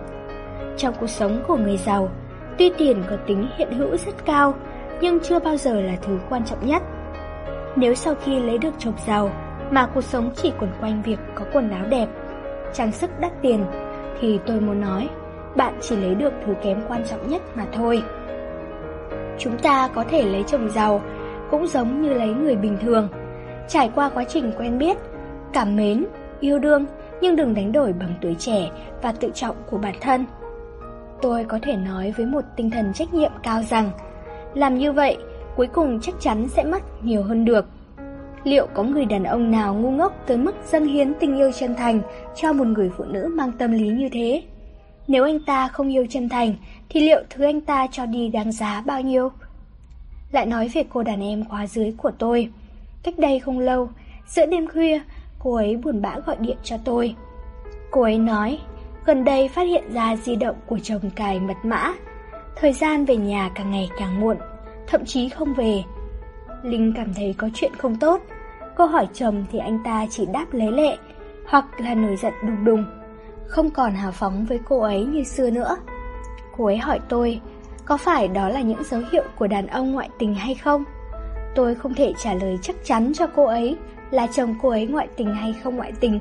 [0.77, 2.09] Trong cuộc sống của người giàu,
[2.57, 4.53] tuy tiền có tính hiện hữu rất cao,
[5.01, 6.83] nhưng chưa bao giờ là thứ quan trọng nhất.
[7.75, 9.31] Nếu sau khi lấy được chồng giàu
[9.71, 12.07] mà cuộc sống chỉ quẩn quanh việc có quần áo đẹp,
[12.73, 13.65] trang sức đắt tiền,
[14.19, 15.09] thì tôi muốn nói,
[15.55, 18.03] bạn chỉ lấy được thứ kém quan trọng nhất mà thôi.
[19.39, 21.01] Chúng ta có thể lấy chồng giàu,
[21.51, 23.09] cũng giống như lấy người bình thường.
[23.67, 24.97] Trải qua quá trình quen biết,
[25.53, 26.05] cảm mến,
[26.39, 26.85] yêu đương,
[27.21, 28.69] nhưng đừng đánh đổi bằng tuổi trẻ
[29.01, 30.25] và tự trọng của bản thân.
[31.21, 33.91] Tôi có thể nói với một tinh thần trách nhiệm cao rằng,
[34.53, 35.17] làm như vậy
[35.55, 37.65] cuối cùng chắc chắn sẽ mất nhiều hơn được.
[38.43, 41.75] Liệu có người đàn ông nào ngu ngốc tới mức dâng hiến tình yêu chân
[41.75, 42.01] thành
[42.35, 44.43] cho một người phụ nữ mang tâm lý như thế?
[45.09, 46.55] Nếu anh ta không yêu chân thành,
[46.89, 49.31] thì liệu thứ anh ta cho đi đáng giá bao nhiêu?
[50.31, 52.49] Lại nói về cô đàn em khóa dưới của tôi.
[53.03, 53.89] Cách đây không lâu,
[54.27, 54.99] giữa đêm khuya,
[55.39, 57.15] cô ấy buồn bã gọi điện cho tôi.
[57.91, 58.59] Cô ấy nói,
[59.05, 61.93] gần đây phát hiện ra di động của chồng cài mật mã.
[62.55, 64.37] Thời gian về nhà càng ngày càng muộn,
[64.87, 65.83] thậm chí không về.
[66.63, 68.21] Linh cảm thấy có chuyện không tốt.
[68.75, 70.97] Cô hỏi chồng thì anh ta chỉ đáp lấy lệ,
[71.47, 72.98] hoặc là nổi giận đùng đùng.
[73.49, 75.77] Không còn hào phóng với cô ấy như xưa nữa.
[76.57, 77.41] Cô ấy hỏi tôi,
[77.85, 80.83] có phải đó là những dấu hiệu của đàn ông ngoại tình hay không?
[81.55, 83.77] Tôi không thể trả lời chắc chắn cho cô ấy
[84.11, 86.19] là chồng cô ấy ngoại tình hay không ngoại tình,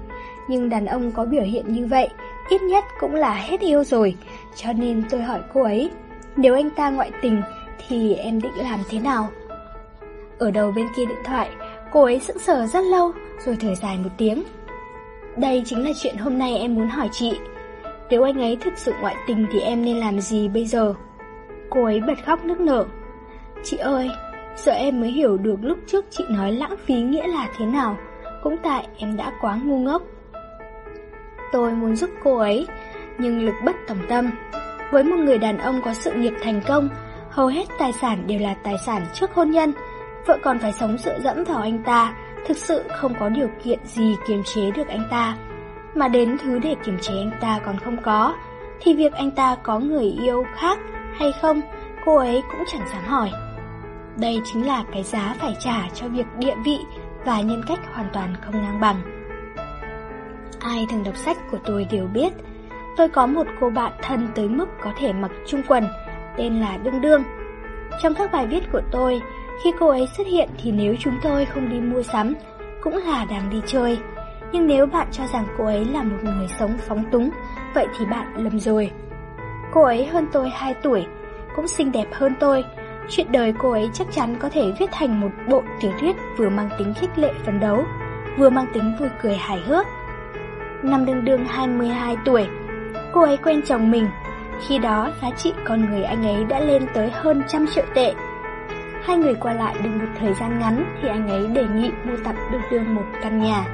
[0.48, 2.08] nhưng đàn ông có biểu hiện như vậy,
[2.50, 4.16] ít nhất cũng là hết yêu rồi,
[4.54, 5.90] cho nên tôi hỏi cô ấy,
[6.36, 7.42] nếu anh ta ngoại tình
[7.88, 9.28] thì em định làm thế nào?
[10.38, 11.50] Ở đầu bên kia điện thoại,
[11.92, 13.12] cô ấy sững sờ rất lâu
[13.44, 14.42] rồi thở dài một tiếng.
[15.40, 17.38] Đây chính là chuyện hôm nay em muốn hỏi chị.
[18.10, 20.94] Nếu anh ấy thực sự ngoại tình thì em nên làm gì bây giờ?
[21.70, 22.84] Cô ấy bật khóc nức nở.
[23.64, 24.10] Chị ơi,
[24.56, 27.96] giờ em mới hiểu được lúc trước chị nói lãng phí nghĩa là thế nào
[28.42, 30.02] Cũng tại em đã quá ngu ngốc
[31.52, 32.66] Tôi muốn giúp cô ấy
[33.18, 34.30] Nhưng lực bất tòng tâm
[34.90, 36.88] Với một người đàn ông có sự nghiệp thành công
[37.30, 39.72] Hầu hết tài sản đều là tài sản trước hôn nhân
[40.26, 42.14] Vợ còn phải sống dựa dẫm vào anh ta
[42.46, 45.36] Thực sự không có điều kiện gì kiềm chế được anh ta
[45.94, 48.34] Mà đến thứ để kiềm chế anh ta còn không có
[48.80, 50.78] Thì việc anh ta có người yêu khác
[51.18, 51.60] hay không
[52.04, 53.30] Cô ấy cũng chẳng dám hỏi
[54.20, 56.78] đây chính là cái giá phải trả cho việc địa vị
[57.24, 58.96] và nhân cách hoàn toàn không ngang bằng.
[60.60, 62.32] Ai thường đọc sách của tôi đều biết,
[62.96, 65.84] tôi có một cô bạn thân tới mức có thể mặc chung quần,
[66.36, 67.22] tên là Đương Đương.
[68.02, 69.20] Trong các bài viết của tôi,
[69.64, 72.34] khi cô ấy xuất hiện thì nếu chúng tôi không đi mua sắm,
[72.82, 73.98] cũng là đang đi chơi.
[74.52, 77.30] Nhưng nếu bạn cho rằng cô ấy là một người sống phóng túng,
[77.74, 78.90] vậy thì bạn lầm rồi.
[79.72, 81.06] Cô ấy hơn tôi 2 tuổi,
[81.56, 82.64] cũng xinh đẹp hơn tôi,
[83.10, 86.48] Chuyện đời cô ấy chắc chắn có thể viết thành một bộ tiểu thuyết vừa
[86.48, 87.84] mang tính khích lệ phấn đấu,
[88.38, 89.86] vừa mang tính vui cười hài hước.
[90.82, 92.46] Năm đương đương 22 tuổi,
[93.12, 94.06] cô ấy quen chồng mình.
[94.66, 98.14] Khi đó, giá trị con người anh ấy đã lên tới hơn trăm triệu tệ.
[99.08, 102.16] Hai người qua lại được một thời gian ngắn thì anh ấy đề nghị mua
[102.24, 103.64] tặng được đương một căn nhà.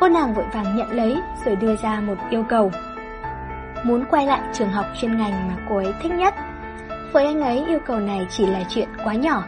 [0.00, 2.72] Cô nàng vội vàng nhận lấy rồi đưa ra một yêu cầu.
[3.84, 6.34] Muốn quay lại trường học chuyên ngành mà cô ấy thích nhất
[7.12, 9.44] với anh ấy, yêu cầu này chỉ là chuyện quá nhỏ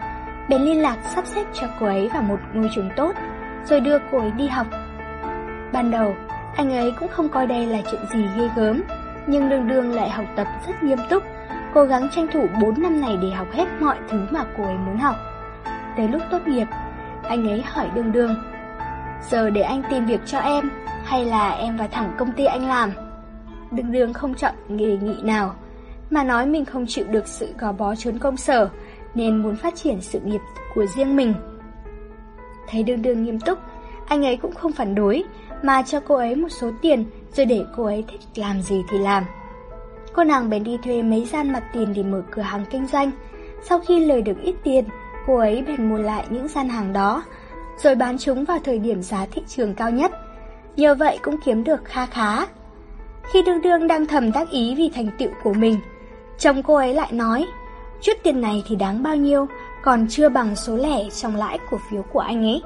[0.49, 3.13] Bèn liên lạc sắp xếp cho cô ấy vào một ngôi trường tốt,
[3.65, 4.67] Rồi đưa cô ấy đi học
[5.73, 6.17] Ban đầu,
[6.57, 8.83] anh ấy cũng không coi đây là chuyện gì ghê gớm,
[9.27, 11.23] Nhưng đường đường lại học tập rất nghiêm túc
[11.75, 14.75] Cố gắng tranh thủ 4 năm này để học hết mọi thứ mà cô ấy
[14.75, 15.17] muốn học
[15.97, 16.67] Tới lúc tốt nghiệp
[17.23, 18.35] Anh ấy hỏi đường đường
[19.31, 20.71] Giờ để anh tìm việc cho em
[21.05, 22.91] Hay là em vào thẳng công ty anh làm
[23.71, 25.55] Đường đường không chọn nghề nghị nào
[26.11, 28.71] mà nói mình không chịu được sự gò bó trốn công sở,
[29.15, 30.41] nên muốn phát triển sự nghiệp
[30.75, 31.35] của riêng mình.
[32.69, 33.59] Thấy đương đương nghiêm túc,
[34.07, 35.25] anh ấy cũng không phản đối,
[35.63, 38.99] mà cho cô ấy một số tiền rồi để cô ấy thích làm gì thì
[38.99, 39.25] làm.
[40.19, 43.11] Cô nàng bèn đi thuê mấy gian mặt tiền để mở cửa hàng kinh doanh.
[43.63, 44.85] Sau khi lời được ít tiền,
[45.27, 47.23] cô ấy bèn mua lại những gian hàng đó,
[47.83, 50.13] rồi bán chúng vào thời điểm giá thị trường cao nhất.
[50.77, 52.47] Nhờ vậy cũng kiếm được kha khá.
[53.33, 55.77] Khi đương đương đang thầm đắc ý vì thành tựu của mình,
[56.39, 57.47] Chồng cô ấy lại nói,
[58.01, 59.47] chút tiền này thì đáng bao nhiêu,
[59.83, 62.63] còn chưa bằng số lẻ trong lãi cổ phiếu của anh ấy.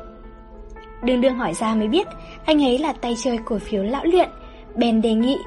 [1.02, 2.06] đương đương hỏi ra mới biết,
[2.44, 4.28] anh ấy là tay chơi cổ phiếu lão luyện,
[4.76, 5.38] bèn đề nghị.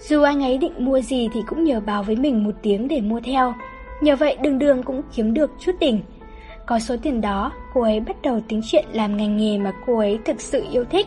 [0.00, 3.00] Dù anh ấy định mua gì thì cũng nhờ báo với mình một tiếng để
[3.00, 3.54] mua theo.
[4.00, 6.00] Nhờ vậy đường đường cũng kiếm được chút đỉnh.
[6.66, 9.98] Có số tiền đó, cô ấy bắt đầu tính chuyện làm ngành nghề mà cô
[9.98, 11.06] ấy thực sự yêu thích.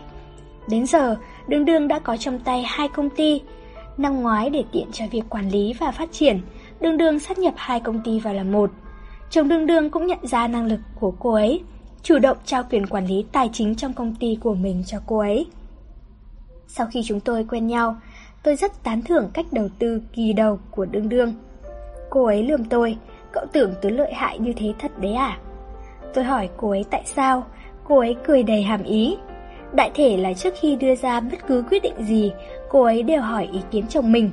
[0.69, 1.15] Đến giờ,
[1.47, 3.41] đường đường đã có trong tay hai công ty,
[3.97, 6.41] Năm ngoái để tiện cho việc quản lý và phát triển,
[6.81, 8.71] Đường Đường sát nhập hai công ty vào làm một.
[9.29, 11.63] Chồng Đường Đường cũng nhận ra năng lực của cô ấy,
[12.03, 15.17] chủ động trao quyền quản lý tài chính trong công ty của mình cho cô
[15.19, 15.45] ấy.
[16.67, 17.95] Sau khi chúng tôi quen nhau,
[18.43, 21.33] tôi rất tán thưởng cách đầu tư kỳ đầu của đương đương.
[22.09, 22.97] Cô ấy lườm tôi,
[23.31, 25.37] cậu tưởng tôi lợi hại như thế thật đấy à?
[26.13, 27.43] Tôi hỏi cô ấy tại sao,
[27.83, 29.17] cô ấy cười đầy hàm ý.
[29.73, 32.31] Đại thể là trước khi đưa ra bất cứ quyết định gì,
[32.69, 34.31] cô ấy đều hỏi ý kiến chồng mình.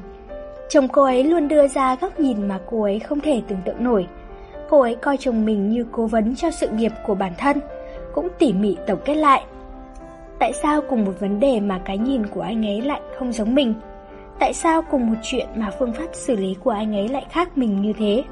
[0.68, 3.84] Chồng cô ấy luôn đưa ra góc nhìn mà cô ấy không thể tưởng tượng
[3.84, 4.06] nổi.
[4.70, 7.60] Cô ấy coi chồng mình như cố vấn cho sự nghiệp của bản thân,
[8.14, 9.44] cũng tỉ mỉ tổng kết lại.
[10.38, 13.54] Tại sao cùng một vấn đề mà cái nhìn của anh ấy lại không giống
[13.54, 13.74] mình?
[14.40, 17.58] Tại sao cùng một chuyện mà phương pháp xử lý của anh ấy lại khác
[17.58, 18.24] mình như thế?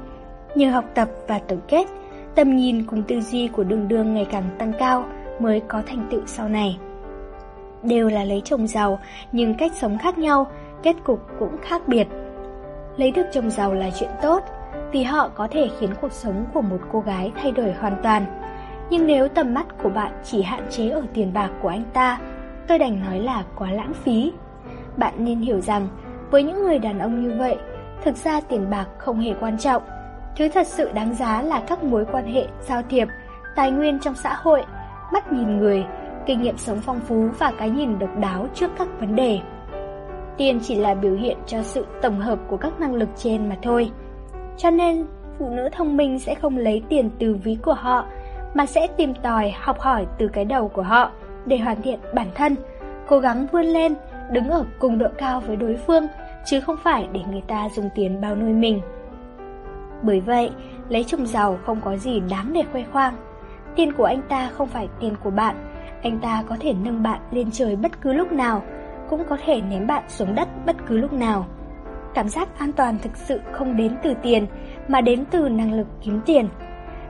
[0.55, 1.87] Nhờ học tập và tổng kết,
[2.35, 5.05] tầm nhìn cùng tư duy của đường đường ngày càng tăng cao
[5.39, 6.79] mới có thành tựu sau này
[7.83, 8.99] đều là lấy chồng giàu,
[9.31, 10.47] nhưng cách sống khác nhau,
[10.83, 12.07] kết cục cũng khác biệt.
[12.97, 14.43] Lấy được chồng giàu là chuyện tốt,
[14.91, 18.25] vì họ có thể khiến cuộc sống của một cô gái thay đổi hoàn toàn.
[18.89, 22.19] Nhưng nếu tầm mắt của bạn chỉ hạn chế ở tiền bạc của anh ta,
[22.67, 24.31] tôi đành nói là quá lãng phí.
[24.99, 25.87] Bạn nên hiểu rằng,
[26.31, 27.57] với những người đàn ông như vậy,
[28.03, 29.83] thực ra tiền bạc không hề quan trọng,
[30.39, 33.07] Thứ thật sự đáng giá là các mối quan hệ, giao thiệp,
[33.55, 34.63] tài nguyên trong xã hội,
[35.13, 35.85] mắt nhìn người,
[36.25, 39.39] kinh nghiệm sống phong phú và cái nhìn độc đáo trước các vấn đề.
[40.37, 43.55] Tiền chỉ là biểu hiện cho sự tổng hợp của các năng lực trên mà
[43.61, 43.91] thôi.
[44.57, 45.05] Cho nên,
[45.39, 48.05] phụ nữ thông minh sẽ không lấy tiền từ ví của họ,
[48.53, 51.11] mà sẽ tìm tòi, học hỏi từ cái đầu của họ
[51.45, 52.55] để hoàn thiện bản thân,
[53.07, 53.93] cố gắng vươn lên,
[54.31, 56.07] đứng ở cùng độ cao với đối phương,
[56.45, 58.81] chứ không phải để người ta dùng tiền bao nuôi mình.
[60.01, 60.51] Bởi vậy,
[60.89, 63.15] lấy chồng giàu không có gì đáng để khoe khoang.
[63.75, 65.55] Tiền của anh ta không phải tiền của bạn,
[66.03, 68.63] anh ta có thể nâng bạn lên trời bất cứ lúc nào,
[69.09, 71.45] cũng có thể ném bạn xuống đất bất cứ lúc nào.
[72.13, 74.45] Cảm giác an toàn thực sự không đến từ tiền,
[74.87, 76.49] mà đến từ năng lực kiếm tiền.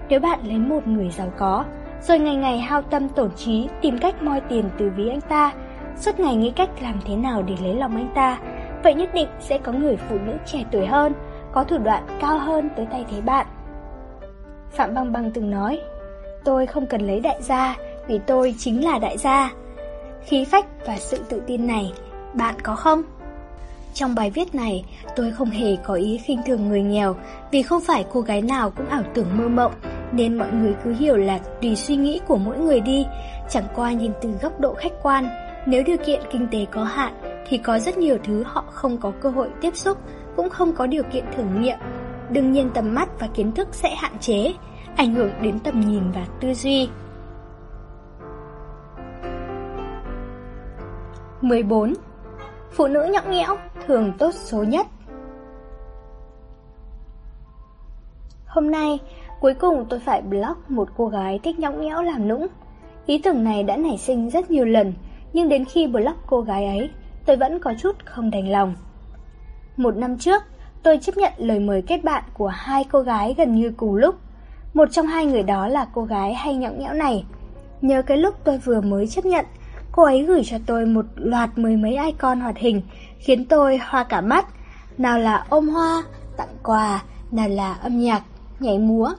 [0.10, 1.65] Nếu bạn lấy một người giàu có,
[2.01, 5.53] rồi ngày ngày hao tâm tổn trí tìm cách moi tiền từ ví anh ta,
[5.99, 8.39] suốt ngày nghĩ cách làm thế nào để lấy lòng anh ta,
[8.83, 11.13] vậy nhất định sẽ có người phụ nữ trẻ tuổi hơn,
[11.51, 13.47] có thủ đoạn cao hơn tới tay thế bạn.
[14.71, 15.79] Phạm Băng Băng từng nói,
[16.43, 17.75] tôi không cần lấy đại gia
[18.07, 19.51] vì tôi chính là đại gia.
[20.25, 21.93] Khí phách và sự tự tin này,
[22.33, 23.01] bạn có không?
[23.93, 24.85] Trong bài viết này,
[25.15, 27.15] tôi không hề có ý khinh thường người nghèo
[27.51, 29.73] vì không phải cô gái nào cũng ảo tưởng mơ mộng,
[30.12, 33.05] nên mọi người cứ hiểu là tùy suy nghĩ của mỗi người đi,
[33.49, 35.48] chẳng qua nhìn từ góc độ khách quan.
[35.69, 37.13] Nếu điều kiện kinh tế có hạn,
[37.47, 39.97] thì có rất nhiều thứ họ không có cơ hội tiếp xúc,
[40.36, 41.77] cũng không có điều kiện thử nghiệm.
[42.29, 44.53] Đương nhiên tầm mắt và kiến thức sẽ hạn chế,
[44.95, 46.89] ảnh hưởng đến tầm nhìn và tư duy.
[51.41, 51.93] 14.
[52.71, 54.88] Phụ nữ nhõng nhẽo thường tốt số nhất
[58.45, 58.99] Hôm nay,
[59.39, 62.47] cuối cùng tôi phải block một cô gái thích nhõng nhẽo làm nũng.
[63.05, 64.93] Ý tưởng này đã nảy sinh rất nhiều lần,
[65.34, 66.89] nhưng đến khi block cô gái ấy,
[67.26, 68.76] tôi vẫn có chút không đành lòng.
[69.78, 70.44] Một năm trước,
[70.84, 74.15] tôi chấp nhận lời mời kết bạn của hai cô gái gần như cùng lúc.
[74.74, 77.26] Một trong hai người đó là cô gái hay nhõng nhẽo này.
[77.82, 79.46] Nhớ cái lúc tôi vừa mới chấp nhận,
[79.92, 82.82] cô ấy gửi cho tôi một loạt mười mấy icon hoạt hình,
[83.18, 84.46] khiến tôi hoa cả mắt.
[84.98, 86.04] Nào là ôm hoa,
[86.38, 88.22] tặng quà, nào là âm nhạc,
[88.60, 89.13] nhảy múa.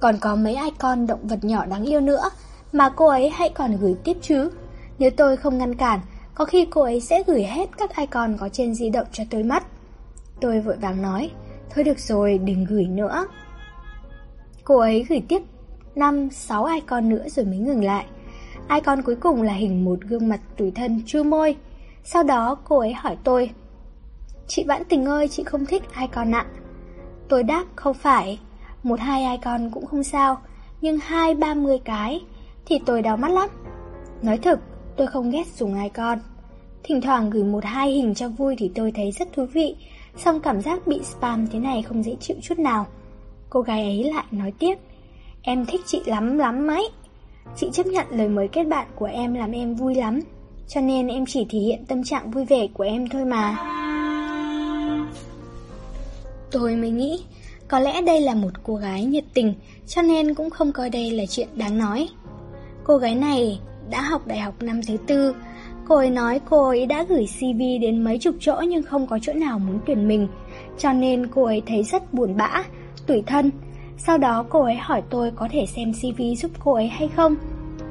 [0.00, 2.30] Còn có mấy icon động vật nhỏ đáng yêu nữa,
[2.72, 4.50] mà cô ấy hãy còn gửi tiếp chứ.
[4.98, 6.00] Nếu tôi không ngăn cản,
[6.34, 9.42] có khi cô ấy sẽ gửi hết các icon có trên di động cho tôi
[9.42, 9.66] mắt.
[10.40, 11.30] Tôi vội vàng nói,
[11.70, 13.26] thôi được rồi, đừng gửi nữa.
[14.64, 15.42] Cô ấy gửi tiếp
[15.94, 18.04] 5-6 icon nữa rồi mới ngừng lại.
[18.74, 21.56] Icon cuối cùng là hình một gương mặt tủi thân chu môi.
[22.04, 23.50] Sau đó cô ấy hỏi tôi,
[24.46, 26.46] Chị Vãn Tình ơi, chị không thích icon ạ.
[27.28, 28.38] Tôi đáp không phải,
[28.82, 30.40] một hai icon cũng không sao,
[30.80, 32.20] nhưng hai ba mươi cái
[32.66, 33.48] thì tôi đau mắt lắm.
[34.22, 34.58] Nói thực,
[34.98, 36.18] tôi không ghét dùng ai con
[36.82, 39.76] Thỉnh thoảng gửi một hai hình cho vui thì tôi thấy rất thú vị,
[40.16, 42.86] song cảm giác bị spam thế này không dễ chịu chút nào.
[43.50, 44.74] Cô gái ấy lại nói tiếp,
[45.42, 46.88] em thích chị lắm lắm mấy.
[47.56, 50.20] Chị chấp nhận lời mời kết bạn của em làm em vui lắm,
[50.68, 53.56] cho nên em chỉ thể hiện tâm trạng vui vẻ của em thôi mà.
[56.50, 57.24] Tôi mới nghĩ,
[57.68, 59.54] có lẽ đây là một cô gái nhiệt tình,
[59.86, 62.08] cho nên cũng không coi đây là chuyện đáng nói.
[62.84, 65.34] Cô gái này đã học đại học năm thứ tư,
[65.88, 69.18] Cô ấy nói cô ấy đã gửi CV đến mấy chục chỗ nhưng không có
[69.22, 70.28] chỗ nào muốn tuyển mình,
[70.78, 72.64] cho nên cô ấy thấy rất buồn bã,
[73.06, 73.50] tủi thân.
[73.96, 77.36] Sau đó cô ấy hỏi tôi có thể xem CV giúp cô ấy hay không.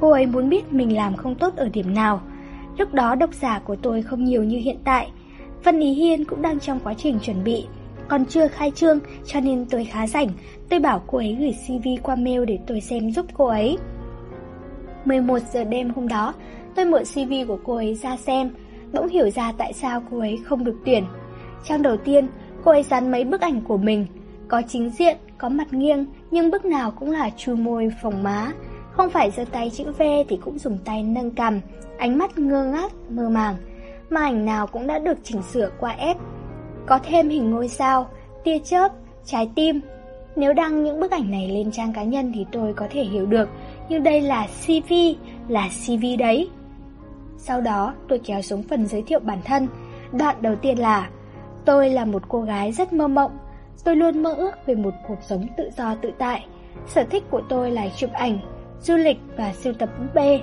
[0.00, 2.20] Cô ấy muốn biết mình làm không tốt ở điểm nào.
[2.78, 5.10] Lúc đó độc giả của tôi không nhiều như hiện tại.
[5.64, 7.66] Vân Ý Hiên cũng đang trong quá trình chuẩn bị,
[8.08, 10.28] còn chưa khai trương cho nên tôi khá rảnh.
[10.68, 13.78] Tôi bảo cô ấy gửi CV qua mail để tôi xem giúp cô ấy.
[15.08, 16.34] 11 giờ đêm hôm đó,
[16.78, 18.50] Tôi mượn CV của cô ấy ra xem,
[18.92, 21.04] bỗng hiểu ra tại sao cô ấy không được tuyển.
[21.64, 22.28] Trang đầu tiên,
[22.64, 24.06] cô ấy dán mấy bức ảnh của mình,
[24.48, 28.52] có chính diện, có mặt nghiêng, nhưng bức nào cũng là chu môi, phồng má.
[28.92, 31.60] Không phải giơ tay chữ V thì cũng dùng tay nâng cằm,
[31.98, 33.56] ánh mắt ngơ ngác, mơ màng.
[34.10, 36.16] Mà ảnh nào cũng đã được chỉnh sửa qua ép.
[36.86, 38.10] Có thêm hình ngôi sao,
[38.44, 38.92] tia chớp,
[39.24, 39.80] trái tim.
[40.36, 43.26] Nếu đăng những bức ảnh này lên trang cá nhân thì tôi có thể hiểu
[43.26, 43.48] được,
[43.88, 44.92] nhưng đây là CV,
[45.48, 46.50] là CV đấy.
[47.36, 49.68] Sau đó tôi kéo xuống phần giới thiệu bản thân.
[50.12, 51.08] Đoạn đầu tiên là
[51.64, 53.38] Tôi là một cô gái rất mơ mộng.
[53.84, 56.46] Tôi luôn mơ ước về một cuộc sống tự do tự tại.
[56.86, 58.38] Sở thích của tôi là chụp ảnh,
[58.80, 60.40] du lịch và sưu tập búp bê.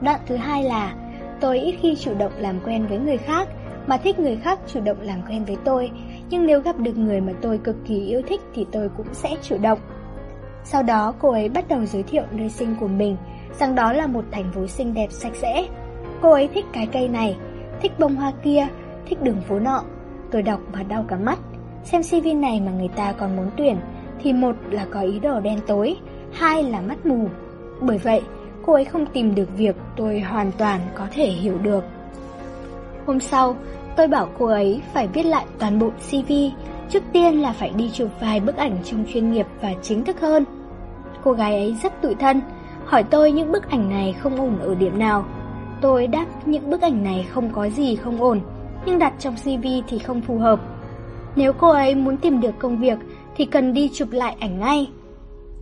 [0.00, 0.94] Đoạn thứ hai là
[1.40, 3.48] Tôi ít khi chủ động làm quen với người khác
[3.86, 5.90] Mà thích người khác chủ động làm quen với tôi.
[6.30, 9.36] Nhưng nếu gặp được người mà tôi cực kỳ yêu thích Thì tôi cũng sẽ
[9.42, 9.78] chủ động.
[10.64, 13.16] Sau đó cô ấy bắt đầu giới thiệu nơi sinh của mình
[13.58, 15.66] rằng đó là một thành phố xinh đẹp sạch sẽ.
[16.22, 17.36] Cô ấy thích cái cây này,
[17.82, 18.66] thích bông hoa kia,
[19.06, 19.82] thích đường phố nọ.
[20.30, 21.38] Tôi đọc mà đau cả mắt.
[21.84, 23.76] Xem CV này mà người ta còn muốn tuyển
[24.22, 25.96] Thì một là có ý đồ đen tối
[26.32, 27.28] Hai là mắt mù
[27.80, 28.22] Bởi vậy
[28.66, 31.84] cô ấy không tìm được việc tôi hoàn toàn có thể hiểu được
[33.06, 33.56] Hôm sau
[33.96, 36.32] tôi bảo cô ấy phải viết lại toàn bộ CV
[36.90, 40.20] Trước tiên là phải đi chụp vài bức ảnh trông chuyên nghiệp và chính thức
[40.20, 40.44] hơn.
[41.24, 42.40] Cô gái ấy rất tủi thân,
[42.84, 45.24] Hỏi tôi những bức ảnh này không ổn ở điểm nào.
[45.80, 48.40] Tôi đáp những bức ảnh này không có gì không ổn,
[48.86, 50.60] Nhưng đặt trong CV thì không phù hợp.
[51.36, 52.98] Nếu cô ấy muốn tìm được công việc
[53.36, 54.90] Thì cần đi chụp lại ảnh ngay.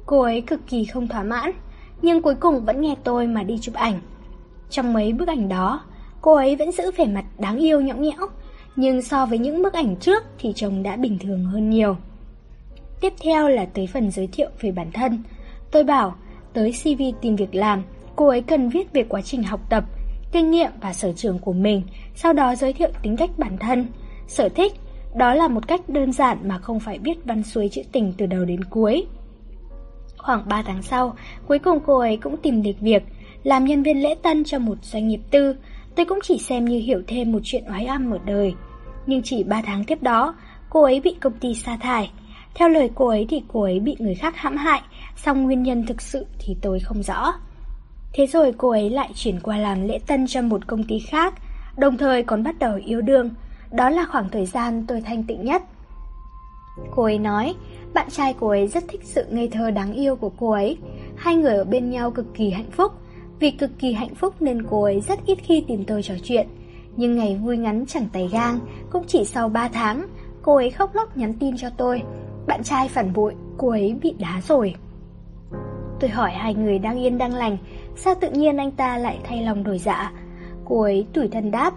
[0.06, 1.50] Cô ấy cực kỳ không thỏa mãn,
[2.02, 4.00] Nhưng cuối cùng vẫn nghe tôi mà đi chụp ảnh.
[4.70, 5.80] Trong mấy bức ảnh đó,
[6.20, 8.28] Cô ấy vẫn giữ vẻ mặt đáng yêu nhõng nhẽo
[8.76, 11.96] nhưng so với những bức ảnh trước Thì trông đã bình thường hơn nhiều
[13.00, 15.22] Tiếp theo là tới phần giới thiệu về bản thân
[15.70, 16.14] Tôi bảo
[16.52, 17.82] tới CV tìm việc làm
[18.16, 19.84] Cô ấy cần viết về quá trình học tập
[20.32, 21.82] kinh nghiệm và sở trường của mình,
[22.14, 23.86] sau đó giới thiệu tính cách bản thân,
[24.28, 24.72] sở thích.
[25.14, 28.26] Đó là một cách đơn giản mà không phải viết văn xuôi chữ tình từ
[28.26, 29.06] đầu đến cuối.
[30.18, 31.14] Khoảng 3 tháng sau,
[31.46, 33.02] cuối cùng cô ấy cũng tìm được việc,
[33.42, 35.56] làm nhân viên lễ tân cho một doanh nghiệp tư.
[35.96, 38.54] Tôi cũng chỉ xem như hiểu thêm một chuyện oái âm một đời.
[39.06, 40.34] Nhưng chỉ 3 tháng tiếp đó,
[40.70, 42.10] cô ấy bị công ty sa thải.
[42.54, 44.82] Theo lời cô ấy thì cô ấy bị người khác hãm hại,
[45.16, 47.32] song nguyên nhân thực sự thì tôi không rõ.
[48.12, 51.34] Thế rồi cô ấy lại chuyển qua làm lễ tân cho một công ty khác,
[51.76, 53.30] đồng thời còn bắt đầu yêu đương.
[53.72, 55.62] Đó là khoảng thời gian tôi thanh tịnh nhất.
[56.90, 57.54] Cô ấy nói,
[57.94, 60.78] bạn trai cô ấy rất thích sự ngây thơ đáng yêu của cô ấy.
[61.16, 62.92] Hai người ở bên nhau cực kỳ hạnh phúc.
[63.42, 66.46] Vì cực kỳ hạnh phúc nên cô ấy rất ít khi tìm tôi trò chuyện.
[66.96, 68.58] Nhưng ngày vui ngắn chẳng tay gang,
[68.90, 70.06] cũng chỉ sau 3 tháng,
[70.42, 72.02] cô ấy khóc lóc nhắn tin cho tôi.
[72.46, 74.74] Bạn trai phản bội, cô ấy bị đá rồi.
[76.00, 77.56] Tôi hỏi hai người đang yên đang lành,
[77.96, 80.12] sao tự nhiên anh ta lại thay lòng đổi dạ?
[80.64, 81.74] Cô ấy tủi thân đáp.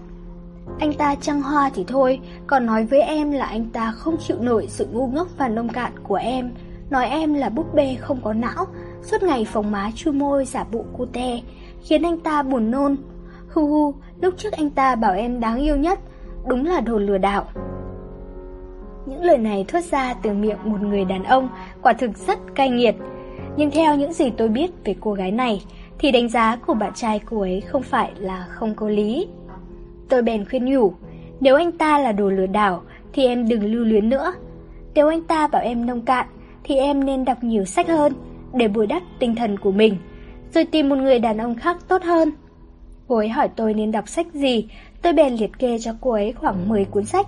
[0.79, 4.37] Anh ta trăng hoa thì thôi, còn nói với em là anh ta không chịu
[4.39, 6.51] nổi sự ngu ngốc và nông cạn của em.
[6.89, 8.65] Nói em là búp bê không có não,
[9.05, 11.39] suốt ngày phồng má chu môi giả bộ cô te,
[11.81, 12.95] khiến anh ta buồn nôn.
[13.53, 15.99] Hu hu, lúc trước anh ta bảo em đáng yêu nhất,
[16.47, 17.45] đúng là đồ lừa đảo.
[19.05, 21.49] Những lời này thốt ra từ miệng một người đàn ông,
[21.81, 22.95] quả thực rất cay nghiệt.
[23.57, 25.65] Nhưng theo những gì tôi biết về cô gái này,
[25.99, 29.27] thì đánh giá của bạn trai cô ấy không phải là không có lý.
[30.09, 30.93] Tôi bèn khuyên nhủ,
[31.39, 32.81] nếu anh ta là đồ lừa đảo
[33.13, 34.33] thì em đừng lưu luyến nữa.
[34.93, 36.27] Nếu anh ta bảo em nông cạn
[36.63, 38.13] thì em nên đọc nhiều sách hơn
[38.55, 39.97] để bồi đắp tinh thần của mình,
[40.53, 42.31] rồi tìm một người đàn ông khác tốt hơn.
[43.07, 44.67] Cô ấy hỏi tôi nên đọc sách gì,
[45.01, 47.27] tôi bèn liệt kê cho cô ấy khoảng 10 cuốn sách.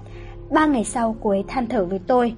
[0.51, 2.33] Ba ngày sau cô ấy than thở với tôi.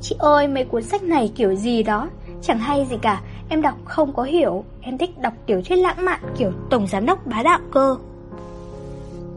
[0.00, 2.08] Chị ơi, mấy cuốn sách này kiểu gì đó,
[2.42, 6.04] Chẳng hay gì cả, em đọc không có hiểu, em thích đọc tiểu thuyết lãng
[6.04, 7.96] mạn kiểu tổng giám đốc bá đạo cơ.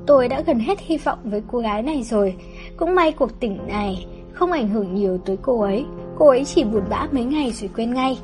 [0.06, 2.36] Tôi đã gần hết hy vọng với cô gái này rồi,
[2.78, 5.86] cũng may cuộc tỉnh này không ảnh hưởng nhiều tới cô ấy,
[6.18, 8.18] cô ấy chỉ buồn bã mấy ngày rồi quên ngay.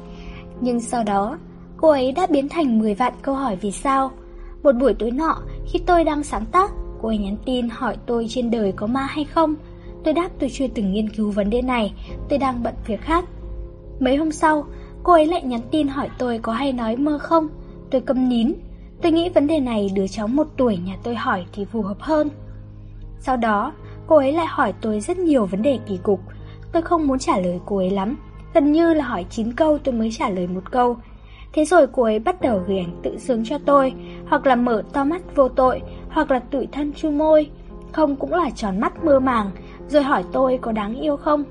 [0.62, 1.38] Nhưng sau đó,
[1.78, 4.12] cô ấy đã biến thành 10 vạn câu hỏi vì sao.
[4.64, 8.26] Một buổi tối nọ, khi tôi đang sáng tác, cô ấy nhắn tin hỏi tôi
[8.30, 9.56] trên đời có ma hay không.
[10.04, 11.94] Tôi đáp tôi chưa từng nghiên cứu vấn đề này,
[12.30, 13.26] tôi đang bận việc khác.
[14.00, 14.66] Mấy hôm sau,
[15.04, 17.48] cô ấy lại nhắn tin hỏi tôi có hay nói mơ không.
[17.92, 18.54] Tôi câm nín.
[19.02, 21.98] Tôi nghĩ vấn đề này đứa cháu một tuổi nhà tôi hỏi thì phù hợp
[22.00, 22.30] hơn.
[23.20, 23.74] Sau đó,
[24.08, 26.20] cô ấy lại hỏi tôi rất nhiều vấn đề kỳ cục.
[26.72, 28.18] Tôi không muốn trả lời cô ấy lắm.
[28.58, 30.98] Gần như là hỏi 9 câu tôi mới trả lời một câu.
[31.54, 33.94] Thế rồi cô ấy bắt đầu gửi ảnh tự sướng cho tôi,
[34.28, 37.50] hoặc là mở to mắt vô tội, hoặc là tủi thân chu môi.
[37.92, 39.52] Không cũng là tròn mắt mơ màng,
[39.88, 41.44] rồi hỏi tôi có đáng yêu không.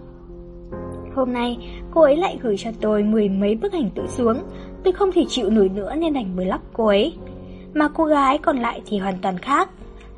[1.15, 1.59] Hôm nay,
[1.95, 4.39] cô ấy lại gửi cho tôi mười mấy bức ảnh tự xuống.
[4.85, 7.15] Tôi không thể chịu nổi nữa nên đành block cô ấy.
[7.75, 9.71] Mà cô gái còn lại thì hoàn toàn khác.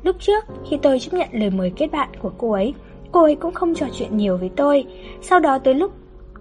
[0.03, 2.73] Lúc trước, khi tôi chấp nhận lời mời kết bạn của cô ấy,
[3.11, 4.85] cô ấy cũng không trò chuyện nhiều với tôi.
[5.21, 5.91] Sau đó tới lúc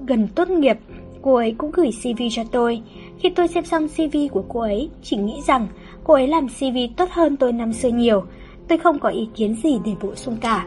[0.06, 0.78] gần tốt nghiệp,
[1.22, 2.82] cô ấy cũng gửi CV cho tôi.
[3.18, 5.68] Khi tôi xem xong CV của cô ấy, chỉ nghĩ rằng
[6.04, 8.24] cô ấy làm CV tốt hơn tôi năm xưa nhiều.
[8.68, 10.66] Tôi không có ý kiến gì để bổ sung cả.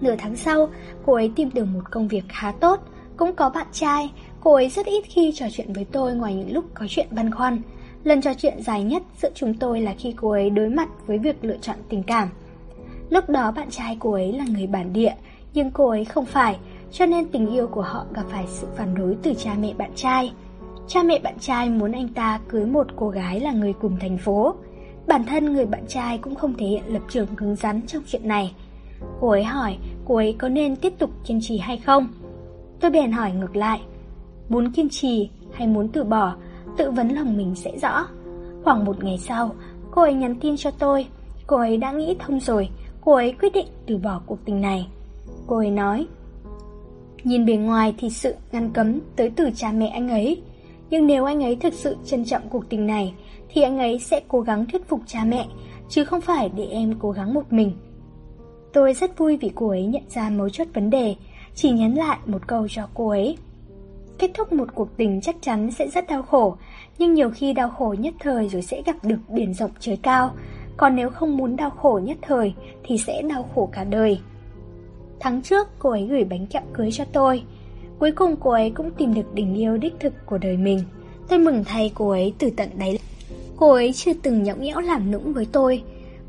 [0.00, 0.68] Nửa tháng sau,
[1.06, 2.80] cô ấy tìm được một công việc khá tốt,
[3.16, 4.10] cũng có bạn trai.
[4.40, 7.30] Cô ấy rất ít khi trò chuyện với tôi ngoài những lúc có chuyện băn
[7.34, 7.62] khoăn.
[8.04, 11.18] Lần trò chuyện dài nhất giữa chúng tôi là khi cô ấy đối mặt với
[11.18, 12.28] việc lựa chọn tình cảm.
[13.10, 15.14] Lúc đó bạn trai cô ấy là người bản địa,
[15.54, 16.56] nhưng cô ấy không phải,
[16.92, 19.90] cho nên tình yêu của họ gặp phải sự phản đối từ cha mẹ bạn
[19.94, 20.32] trai.
[20.86, 24.18] Cha mẹ bạn trai muốn anh ta cưới một cô gái là người cùng thành
[24.18, 24.54] phố.
[25.06, 28.28] Bản thân người bạn trai cũng không thể hiện lập trường cứng rắn trong chuyện
[28.28, 28.54] này.
[29.20, 32.08] Cô ấy hỏi cô ấy có nên tiếp tục kiên trì hay không?
[32.80, 33.80] Tôi bèn hỏi ngược lại.
[34.48, 36.34] Muốn kiên trì hay muốn từ bỏ,
[36.76, 38.06] tự vấn lòng mình sẽ rõ.
[38.64, 39.50] Khoảng một ngày sau,
[39.90, 41.06] cô ấy nhắn tin cho tôi.
[41.46, 42.68] Cô ấy đã nghĩ thông rồi,
[43.00, 44.88] cô ấy quyết định từ bỏ cuộc tình này.
[45.46, 46.06] Cô ấy nói,
[47.24, 50.42] Nhìn bề ngoài thì sự ngăn cấm tới từ cha mẹ anh ấy.
[50.90, 53.14] Nhưng nếu anh ấy thực sự trân trọng cuộc tình này,
[53.48, 55.46] thì anh ấy sẽ cố gắng thuyết phục cha mẹ,
[55.88, 57.72] chứ không phải để em cố gắng một mình.
[58.72, 61.14] Tôi rất vui vì cô ấy nhận ra mấu chốt vấn đề,
[61.54, 63.36] chỉ nhấn lại một câu cho cô ấy.
[64.18, 66.56] Kết thúc một cuộc tình chắc chắn sẽ rất đau khổ,
[66.98, 70.30] nhưng nhiều khi đau khổ nhất thời rồi sẽ gặp được biển rộng trời cao,
[70.76, 72.54] còn nếu không muốn đau khổ nhất thời
[72.84, 74.20] thì sẽ đau khổ cả đời.
[75.20, 77.42] Tháng trước cô ấy gửi bánh kẹo cưới cho tôi,
[77.98, 80.82] cuối cùng cô ấy cũng tìm được tình yêu đích thực của đời mình.
[81.28, 82.98] Tôi mừng thay cô ấy từ tận đáy.
[83.56, 85.82] Cô ấy chưa từng nhõng nhẽo làm nũng với tôi,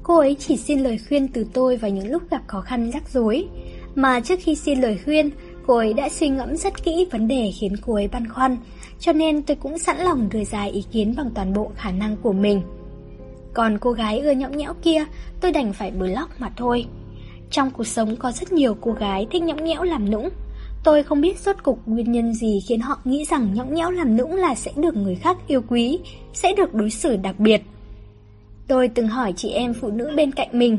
[0.03, 3.09] cô ấy chỉ xin lời khuyên từ tôi vào những lúc gặp khó khăn rắc
[3.09, 3.47] rối.
[3.95, 5.29] Mà trước khi xin lời khuyên,
[5.67, 8.57] cô ấy đã suy ngẫm rất kỹ vấn đề khiến cô ấy băn khoăn,
[8.99, 12.17] cho nên tôi cũng sẵn lòng đưa ra ý kiến bằng toàn bộ khả năng
[12.17, 12.61] của mình.
[13.53, 15.05] Còn cô gái ưa nhõng nhẽo kia,
[15.41, 16.85] tôi đành phải block mà thôi.
[17.52, 20.30] Trong cuộc sống có rất nhiều cô gái thích nhõng nhẽo làm nũng.
[20.84, 24.18] Tôi không biết rốt cục nguyên nhân gì khiến họ nghĩ rằng nhõng nhẽo làm
[24.18, 26.00] nũng là sẽ được người khác yêu quý,
[26.34, 27.62] sẽ được đối xử đặc biệt.
[28.68, 30.78] Tôi từng hỏi chị em phụ nữ bên cạnh mình,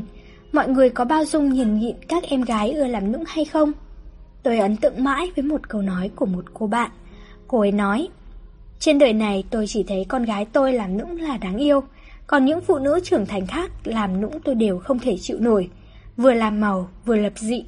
[0.51, 3.71] mọi người có bao dung nhìn nhịn các em gái ưa làm nũng hay không?
[4.43, 6.91] Tôi ấn tượng mãi với một câu nói của một cô bạn.
[7.47, 8.07] Cô ấy nói,
[8.79, 11.83] trên đời này tôi chỉ thấy con gái tôi làm nũng là đáng yêu,
[12.27, 15.69] còn những phụ nữ trưởng thành khác làm nũng tôi đều không thể chịu nổi,
[16.21, 17.63] vừa làm màu vừa lập dị.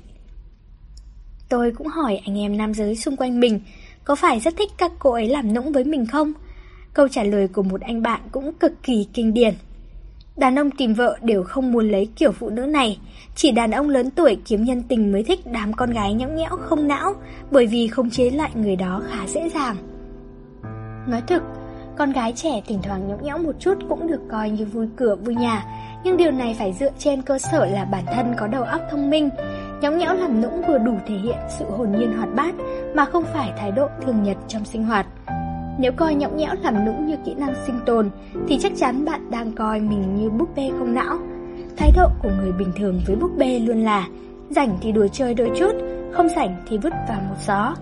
[1.49, 3.60] Tôi cũng hỏi anh em nam giới xung quanh mình,
[4.04, 6.34] có phải rất thích các cô ấy làm nũng với mình không?
[6.93, 9.54] Câu trả lời của một anh bạn cũng cực kỳ kinh điển.
[10.38, 12.99] Đàn ông tìm vợ đều không muốn lấy kiểu phụ nữ này,
[13.36, 16.58] chỉ đàn ông lớn tuổi kiếm nhân tình mới thích đám con gái nhõng nhẽo
[16.58, 17.14] không não,
[17.51, 19.76] bởi vì không chế lại người đó khá dễ dàng.
[21.08, 21.43] Nói thực,
[21.97, 25.15] con gái trẻ thỉnh thoảng nhõng nhẽo một chút cũng được coi như vui cửa
[25.15, 25.65] vui nhà,
[26.03, 29.09] nhưng điều này phải dựa trên cơ sở là bản thân có đầu óc thông
[29.09, 29.29] minh.
[29.81, 32.55] Nhõng nhẽo làm nũng vừa đủ thể hiện sự hồn nhiên hoạt bát
[32.95, 35.07] mà không phải thái độ thường nhật trong sinh hoạt.
[35.79, 38.09] Nếu coi nhõng nhẽo làm nũng như kỹ năng sinh tồn
[38.47, 41.17] thì chắc chắn bạn đang coi mình như búp bê không não.
[41.77, 44.07] Thái độ của người bình thường với búp bê luôn là
[44.49, 45.71] rảnh thì đùa chơi đôi chút,
[46.13, 47.75] không rảnh thì vứt vào một gió.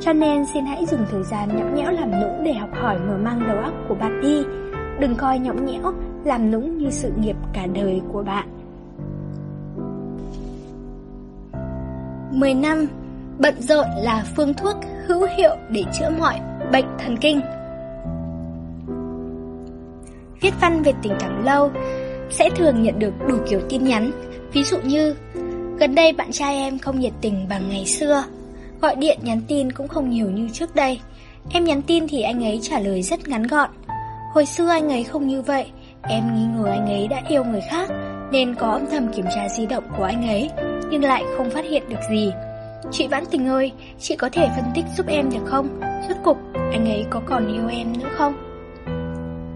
[0.00, 3.16] Cho nên xin hãy dùng thời gian nhõng nhẽo làm nũng để học hỏi mở
[3.22, 4.42] mang đầu óc của bạn đi.
[5.00, 5.92] Đừng coi nhõng nhẽo,
[6.24, 8.48] làm nũng như sự nghiệp cả đời của bạn.
[12.30, 12.86] 10 năm,
[13.38, 14.76] bận rộn là phương thuốc
[15.06, 16.40] hữu hiệu để chữa mọi
[16.72, 17.40] bệnh thần kinh.
[20.40, 21.70] Viết văn về tình cảm lâu
[22.30, 24.10] sẽ thường nhận được đủ kiểu tin nhắn,
[24.52, 25.14] ví dụ như
[25.78, 28.24] Gần đây bạn trai em không nhiệt tình bằng ngày xưa
[28.80, 31.00] Gọi điện nhắn tin cũng không nhiều như trước đây.
[31.50, 33.70] Em nhắn tin thì anh ấy trả lời rất ngắn gọn.
[34.34, 35.66] Hồi xưa anh ấy không như vậy.
[36.02, 37.90] Em nghi ngờ anh ấy đã yêu người khác,
[38.32, 40.50] Nên có âm thầm kiểm tra di động của anh ấy,
[40.90, 42.32] Nhưng lại không phát hiện được gì.
[42.92, 45.80] Chị Vãn Tình ơi, Chị có thể phân tích giúp em được không?
[46.08, 48.34] Rốt cục, anh ấy có còn yêu em nữa không?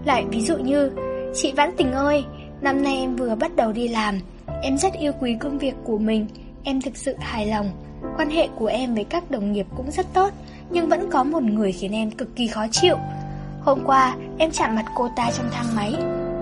[0.05, 0.91] Lại ví dụ như,
[1.33, 2.23] Chị Vãn Tình ơi,
[2.61, 4.19] Năm nay em vừa bắt đầu đi làm.
[4.61, 6.27] Em rất yêu quý công việc của mình.
[6.63, 7.84] Em thực sự hài lòng.
[8.17, 10.29] Quan hệ của em với các đồng nghiệp cũng rất tốt,
[10.69, 12.95] Nhưng vẫn có một người khiến em cực kỳ khó chịu.
[13.61, 15.93] Hôm qua, em chạm mặt cô ta trong thang máy.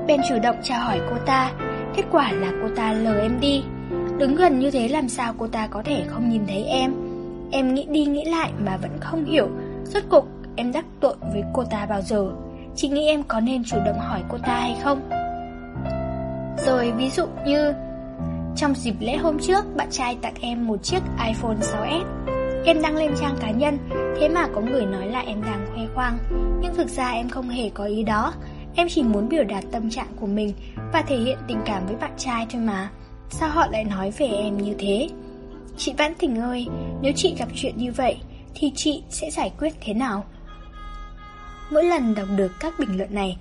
[0.07, 1.51] Bên chủ động chào hỏi cô ta.
[1.95, 3.63] Kết quả là cô ta lờ em đi.
[4.17, 6.93] Đứng gần như thế làm sao cô ta có thể không nhìn thấy em?
[7.51, 9.49] Em nghĩ đi nghĩ lại mà vẫn không hiểu.
[9.85, 12.29] Rốt cục em đắc tội với cô ta bao giờ?
[12.75, 15.09] Chị nghĩ em có nên chủ động hỏi cô ta hay không?
[16.65, 17.73] Rồi, ví dụ như
[18.55, 22.03] trong dịp lễ hôm trước, bạn trai tặng em một chiếc iPhone 6s.
[22.65, 23.77] Em đăng lên trang cá nhân,
[24.19, 26.17] thế mà có người nói là em đang khoe khoang.
[26.61, 28.33] Nhưng thực ra em không hề có ý đó.
[28.75, 30.53] Em chỉ muốn biểu đạt tâm trạng của mình
[30.93, 32.89] và thể hiện tình cảm với bạn trai thôi mà.
[33.29, 35.09] Sao họ lại nói về em như thế?
[35.77, 36.67] Chị Vãn Thỉnh ơi,
[37.01, 38.17] nếu chị gặp chuyện như vậy,
[38.55, 40.25] thì chị sẽ giải quyết thế nào?
[41.71, 43.37] Mỗi lần đọc được các bình luận này,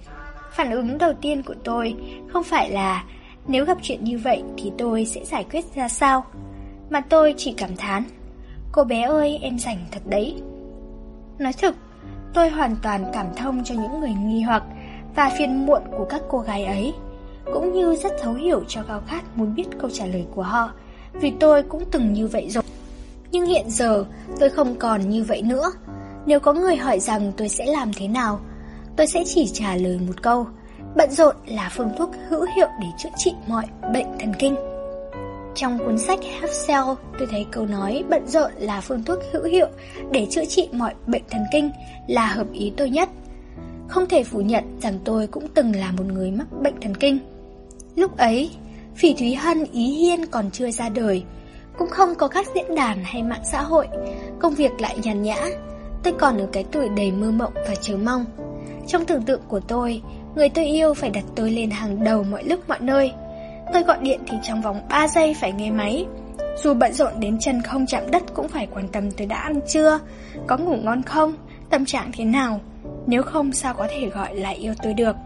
[0.52, 1.94] phản ứng đầu tiên của tôi
[2.32, 3.04] không phải là
[3.46, 6.24] nếu gặp chuyện như vậy thì tôi sẽ giải quyết ra sao?
[6.90, 8.04] Mà tôi chỉ cảm thán,
[8.72, 10.34] Cô bé ơi, em rảnh thật đấy.
[11.38, 11.74] Nói thực,
[12.34, 14.62] Tôi hoàn toàn cảm thông cho những người nghi hoặc
[15.16, 16.94] Và phiền muộn của các cô gái ấy,
[17.52, 20.70] Cũng như rất thấu hiểu cho cao khát muốn biết câu trả lời của họ,
[21.12, 22.64] Vì tôi cũng từng như vậy rồi.
[23.30, 24.04] Nhưng hiện giờ,
[24.40, 25.72] tôi không còn như vậy nữa.
[26.26, 28.40] Nếu có người hỏi rằng tôi sẽ làm thế nào,
[28.96, 30.46] Tôi sẽ chỉ trả lời một câu
[30.96, 34.56] Bận rộn là phương thuốc hữu hiệu để chữa trị mọi bệnh thần kinh.
[35.54, 39.44] Trong cuốn sách Half Cell, tôi thấy câu nói bận rộn là phương thuốc hữu
[39.44, 39.68] hiệu
[40.10, 41.70] để chữa trị mọi bệnh thần kinh
[42.08, 43.08] là hợp ý tôi nhất.
[43.88, 47.18] Không thể phủ nhận rằng tôi cũng từng là một người mắc bệnh thần kinh.
[47.96, 48.50] Lúc ấy,
[48.96, 51.24] Phỉ Thúy Hân ý hiên còn chưa ra đời.
[51.78, 53.88] Cũng không có các diễn đàn hay mạng xã hội
[54.38, 55.36] Công việc lại nhàn nhã
[56.02, 58.24] Tôi còn ở cái tuổi đầy mơ mộng và chờ mong
[58.86, 60.02] Trong tưởng tượng của tôi
[60.34, 63.12] Người tôi yêu phải đặt tôi lên hàng đầu mọi lúc mọi nơi.
[63.72, 66.06] Tôi gọi điện thì trong vòng 3 giây phải nghe máy.
[66.56, 69.60] Dù bận rộn đến chân không chạm đất cũng phải quan tâm tôi đã ăn
[69.68, 69.98] chưa
[70.46, 71.34] Có ngủ ngon không,
[71.70, 72.60] Tâm trạng thế nào.
[73.06, 75.16] Nếu không, sao có thể gọi là yêu tôi được?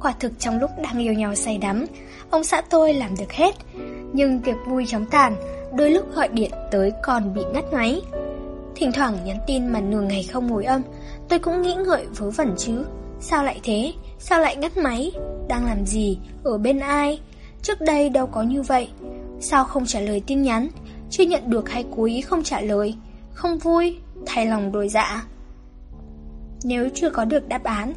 [0.00, 1.86] Quả thực trong lúc đang yêu nhau say đắm,
[2.30, 3.54] Ông xã tôi làm được hết.
[4.12, 5.36] Nhưng tiệc vui chóng tàn,
[5.76, 8.02] Đôi lúc gọi điện tới còn bị ngắt máy.
[8.76, 10.82] Thỉnh thoảng nhắn tin mà nửa ngày không hồi âm,
[11.28, 12.84] Tôi cũng nghĩ ngợi vớ vẩn chứ.
[13.20, 13.92] Sao lại thế?
[14.18, 15.12] Sao lại ngắt máy?
[15.48, 16.18] Đang làm gì?
[16.44, 17.20] Ở bên ai?
[17.62, 18.88] Trước đây đâu có như vậy
[19.40, 20.68] Sao không trả lời tin nhắn?
[21.10, 22.94] Chưa nhận được hay cố ý không trả lời?
[23.32, 23.96] Không vui?
[24.26, 25.24] Thay lòng đổi dạ
[26.64, 27.92] Nếu chưa có được đáp án,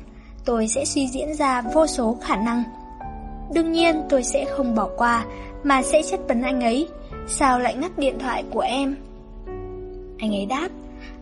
[0.46, 2.64] Tôi sẽ suy diễn ra vô số khả năng
[3.54, 5.26] Đương nhiên, tôi sẽ không bỏ qua,
[5.64, 6.88] Mà sẽ chất vấn anh ấy
[7.28, 8.96] Sao lại ngắt điện thoại của em?
[10.20, 10.70] Anh ấy đáp,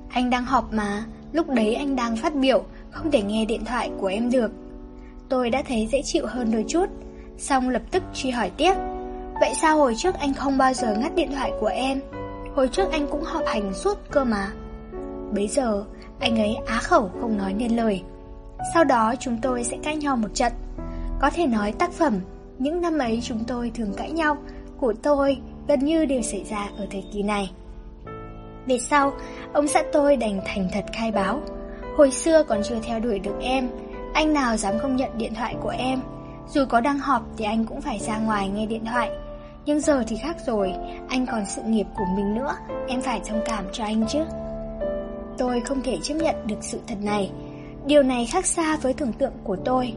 [0.10, 3.92] Anh đang họp mà, Lúc đấy anh đang phát biểu không thể nghe điện thoại
[4.00, 4.52] của em được.
[5.30, 6.86] Tôi đã thấy dễ chịu hơn đôi chút,
[7.38, 8.74] Xong lập tức truy hỏi tiếp.
[9.40, 12.02] Vậy sao hồi trước anh không bao giờ ngắt điện thoại của em?
[12.56, 14.52] Hồi trước anh cũng họp hành suốt cơ mà.
[15.32, 15.86] Bây giờ,
[16.20, 18.04] anh ấy á khẩu không nói nên lời.
[18.74, 20.54] Sau đó chúng tôi sẽ cãi nhau một trận.
[21.22, 22.20] Có thể nói tác phẩm,
[22.60, 24.38] Những năm ấy chúng tôi thường cãi nhau,
[24.78, 25.38] Của tôi
[25.68, 27.52] gần như đều xảy ra ở thời kỳ này.
[28.66, 29.14] Về sau,
[29.54, 31.42] Ông xã tôi đành thành thật khai báo.
[32.00, 33.70] Hồi xưa còn chưa theo đuổi được em,
[34.14, 36.00] Anh nào dám không nhận điện thoại của em?
[36.47, 39.10] Dù có đang họp thì anh cũng phải ra ngoài nghe điện thoại.
[39.66, 40.74] Nhưng giờ thì khác rồi,
[41.10, 42.56] Anh còn sự nghiệp của mình nữa,
[42.88, 44.20] Em phải thông cảm cho anh chứ.
[45.38, 47.32] Tôi không thể chấp nhận được sự thật này.
[47.86, 49.93] Điều này khác xa với tưởng tượng của tôi,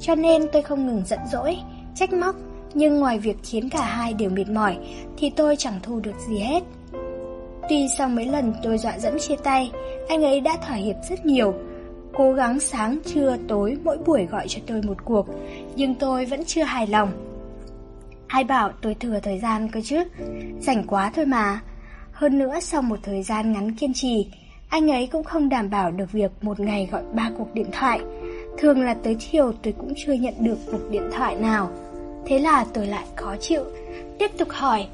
[0.00, 1.56] Cho nên tôi không ngừng giận dỗi,
[1.94, 2.36] Trách móc.
[2.74, 4.76] Nhưng ngoài việc khiến cả hai đều mệt mỏi
[5.16, 6.62] Thì tôi chẳng thu được gì hết.
[7.68, 9.70] Tuy sau mấy lần tôi dọa dẫm chia tay,
[10.08, 11.54] anh ấy đã thỏa hiệp rất nhiều.
[12.14, 15.26] Cố gắng sáng, trưa, tối mỗi buổi gọi cho tôi một cuộc,
[15.76, 17.12] nhưng tôi vẫn chưa hài lòng.
[18.26, 20.04] Ai bảo tôi thừa thời gian cơ chứ,
[20.60, 21.60] rảnh quá thôi mà.
[22.12, 24.26] Hơn nữa sau một thời gian ngắn kiên trì,
[24.68, 28.00] anh ấy cũng không đảm bảo được việc một ngày gọi ba cuộc điện thoại.
[28.58, 31.70] Thường là tới chiều tôi cũng chưa nhận được cuộc điện thoại nào.
[32.26, 33.62] Thế là tôi lại khó chịu,
[34.18, 34.86] tiếp tục hỏi,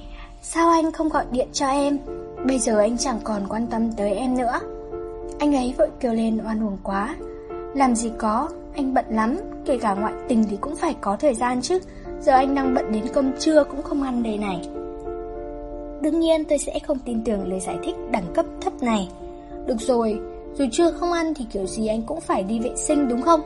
[0.43, 1.99] sao anh không gọi điện cho em?
[2.47, 4.61] Bây giờ anh chẳng còn quan tâm tới em nữa.
[5.39, 7.17] Anh ấy vội kêu lên oan uổng quá.
[7.75, 9.37] Làm gì có, anh bận lắm.
[9.65, 11.79] Kể cả ngoại tình thì cũng phải có thời gian chứ.
[12.21, 14.69] Giờ anh đang bận đến cơm trưa cũng không ăn đây này.
[16.01, 19.09] Đương nhiên tôi sẽ không tin tưởng lời giải thích đẳng cấp thấp này.
[19.67, 20.21] Được rồi,
[20.55, 23.41] dù chưa không ăn thì kiểu gì anh cũng phải đi vệ sinh đúng không?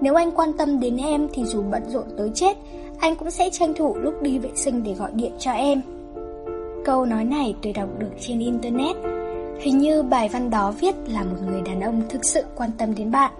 [0.00, 2.56] Nếu anh quan tâm đến em thì dù bận rộn tới chết
[2.98, 5.82] Anh cũng sẽ tranh thủ lúc đi vệ sinh để gọi điện cho em.
[6.84, 8.96] Câu nói này tôi đọc được trên internet.
[9.60, 12.94] Hình như bài văn đó viết là một người đàn ông thực sự quan tâm
[12.94, 13.32] đến bạn.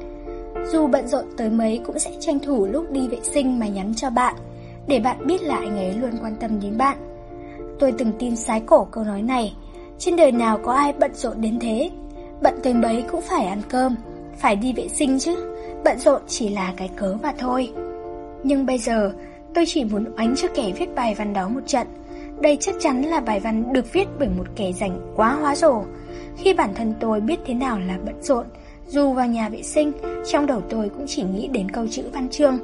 [0.73, 3.95] Dù bận rộn tới mấy cũng sẽ tranh thủ lúc đi vệ sinh mà nhắn
[3.97, 4.35] cho bạn,
[4.87, 6.97] Để bạn biết là anh ấy luôn quan tâm đến bạn.
[7.79, 9.55] Tôi từng tin sái cổ câu nói này,
[9.99, 11.91] Trên đời nào có ai bận rộn đến thế?
[12.43, 13.97] Bận tới mấy cũng phải ăn cơm,
[14.39, 15.37] Phải đi vệ sinh chứ,
[15.85, 17.73] Bận rộn chỉ là cái cớ mà thôi.
[18.43, 19.13] Nhưng bây giờ,
[19.55, 21.87] tôi chỉ muốn oánh cho kẻ viết bài văn đó một trận
[22.43, 25.83] đây chắc chắn là bài văn được viết bởi một kẻ rảnh quá hóa rổ.
[26.37, 28.47] Khi bản thân tôi biết thế nào là bận rộn,
[28.87, 29.93] dù vào nhà vệ sinh,
[30.31, 32.59] trong đầu tôi cũng chỉ nghĩ đến câu chữ văn chương,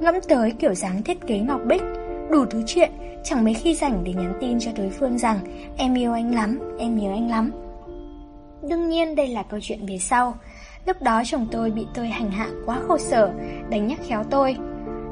[0.00, 1.82] ngẫm tới kiểu dáng thiết kế ngọc bích,
[2.30, 2.90] đủ thứ chuyện,
[3.24, 5.38] chẳng mấy khi rảnh để nhắn tin cho đối phương rằng
[5.76, 7.50] em yêu anh lắm, em nhớ anh lắm.
[8.68, 10.34] Đương nhiên đây là câu chuyện về sau.
[10.86, 13.32] Lúc đó chồng tôi bị tôi hành hạ quá khổ sở,
[13.70, 14.56] đánh nhắc khéo tôi.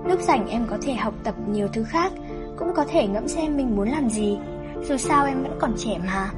[0.07, 2.13] Lúc rảnh em có thể học tập nhiều thứ khác,
[2.61, 4.39] cũng có thể ngẫm xem mình muốn làm gì.
[4.83, 6.31] Dù sao em vẫn còn trẻ mà.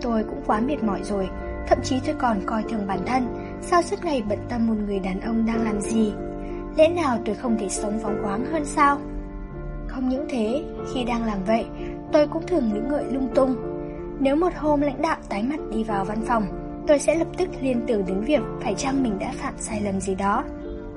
[0.00, 1.28] Tôi cũng quá mệt mỏi rồi,
[1.68, 3.26] Thậm chí tôi còn coi thường bản thân,
[3.60, 6.12] Sao suốt ngày bận tâm một người đàn ông đang làm gì?
[6.76, 8.98] Lẽ nào tôi không thể sống phóng khoáng hơn sao?
[9.86, 11.66] Không những thế, Khi đang làm vậy,
[12.12, 13.56] Tôi cũng thường nghĩ ngợi lung tung.
[14.20, 16.44] Nếu một hôm lãnh đạo tái mặt đi vào văn phòng,
[16.86, 20.00] Tôi sẽ lập tức liên tưởng đến việc Phải chăng mình đã phạm sai lầm
[20.00, 20.44] gì đó.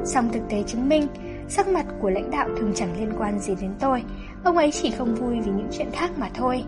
[0.04, 1.08] Song thực tế chứng minh,
[1.48, 4.04] Sắc mặt của lãnh đạo thường chẳng liên quan gì đến tôi.
[4.44, 6.64] Ông ấy chỉ không vui vì những chuyện khác mà thôi.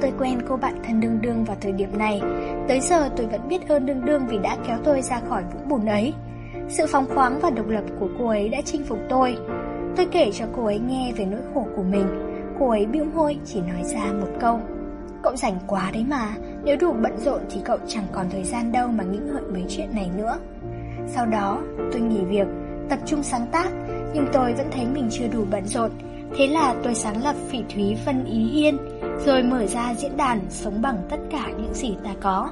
[0.00, 2.20] Tôi quen cô bạn thân đương đương vào thời điểm này.
[2.68, 5.68] Tới giờ tôi vẫn biết ơn đương đương vì đã kéo tôi ra khỏi vũng
[5.68, 6.14] bùn ấy.
[6.68, 9.36] Sự phóng khoáng và độc lập của cô ấy đã chinh phục tôi.
[9.96, 12.06] Tôi kể cho cô ấy nghe về nỗi khổ của mình.
[12.58, 14.60] Cô ấy bĩu môi, chỉ nói ra một câu.
[15.22, 16.28] Cậu rảnh quá đấy mà.
[16.64, 19.64] Nếu đủ bận rộn thì cậu chẳng còn thời gian đâu mà nghĩ ngợi mấy
[19.68, 20.38] chuyện này nữa.
[21.06, 22.46] Sau đó, tôi nghỉ việc,
[22.88, 23.68] Tập trung sáng tác,
[24.14, 25.90] Nhưng tôi vẫn thấy mình chưa đủ bận rộn.
[26.36, 28.76] Thế là tôi sáng lập Phỉ Thúy Vân Ý Hiên,
[29.26, 32.50] rồi mở ra diễn đàn sống bằng tất cả những gì ta có.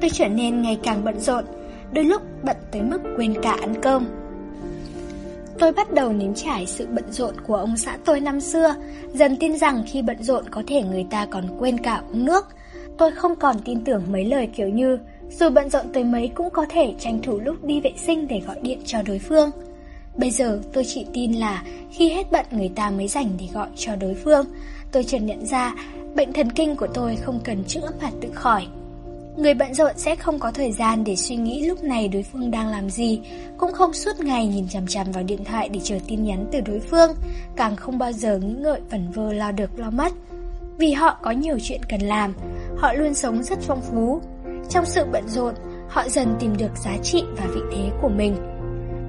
[0.00, 1.44] Tôi trở nên ngày càng bận rộn,
[1.92, 4.06] đôi lúc bận tới mức quên cả ăn cơm.
[5.58, 8.74] Tôi bắt đầu nếm trải sự bận rộn của ông xã tôi năm xưa,
[9.12, 12.46] dần tin rằng khi bận rộn có thể người ta còn quên cả uống nước.
[12.98, 14.98] Tôi không còn tin tưởng mấy lời kiểu như
[15.30, 18.40] dù bận rộn tới mấy cũng có thể tranh thủ lúc đi vệ sinh để
[18.46, 19.50] gọi điện cho đối phương.
[20.16, 23.68] Bây giờ tôi chỉ tin là khi hết bận người ta mới dành để gọi
[23.76, 24.46] cho đối phương.
[24.92, 25.74] Tôi chợt nhận ra
[26.14, 28.66] bệnh thần kinh của tôi không cần chữa mà tự khỏi.
[29.36, 32.50] Người bận rộn sẽ không có thời gian để suy nghĩ lúc này đối phương
[32.50, 33.20] đang làm gì,
[33.56, 36.60] cũng không suốt ngày nhìn chằm chằm vào điện thoại để chờ tin nhắn từ
[36.60, 37.10] đối phương,
[37.56, 40.12] càng không bao giờ nghĩ ngợi vẩn vơ lo được lo mất.
[40.78, 42.34] Vì họ có nhiều chuyện cần làm,
[42.76, 44.20] họ luôn sống rất phong phú.
[44.70, 45.54] Trong sự bận rộn,
[45.88, 48.36] họ dần tìm được giá trị và vị thế của mình.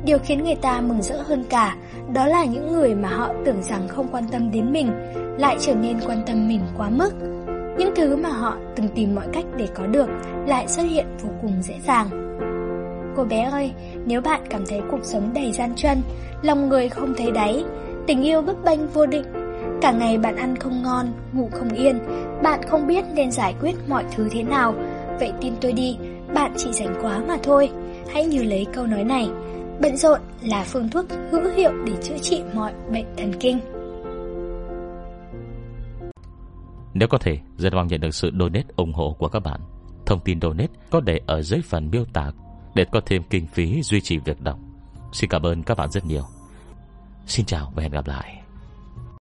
[0.05, 1.75] Điều khiến người ta mừng rỡ hơn cả,
[2.13, 4.91] đó là những người mà họ tưởng rằng không quan tâm đến mình,
[5.37, 7.09] lại trở nên quan tâm mình quá mức.
[7.77, 10.09] Những thứ mà họ từng tìm mọi cách để có được
[10.47, 12.07] lại xuất hiện vô cùng dễ dàng.
[13.15, 13.71] Cô bé ơi,
[14.05, 16.01] nếu bạn cảm thấy cuộc sống đầy gian truân,
[16.41, 17.63] lòng người không thấy đáy,
[18.07, 19.25] tình yêu bấp bênh vô định,
[19.81, 21.99] cả ngày bạn ăn không ngon, ngủ không yên,
[22.43, 24.73] bạn không biết nên giải quyết mọi thứ thế nào,
[25.19, 25.97] vậy tin tôi đi,
[26.33, 27.69] bạn chỉ rảnh quá mà thôi.
[28.13, 29.29] Hãy nhớ lấy câu nói này,
[29.81, 33.59] bận rộn là phương thuốc hữu hiệu để chữa trị mọi bệnh thần kinh.
[36.93, 39.61] Nếu có thể, rất mong nhận được sự donate ủng hộ của các bạn.
[40.05, 42.31] Thông tin donate có để ở dưới phần miêu tả
[42.75, 44.59] để có thêm kinh phí duy trì việc đọc.
[45.13, 46.23] Xin cảm ơn các bạn rất nhiều.
[47.25, 48.44] Xin chào và hẹn gặp lại.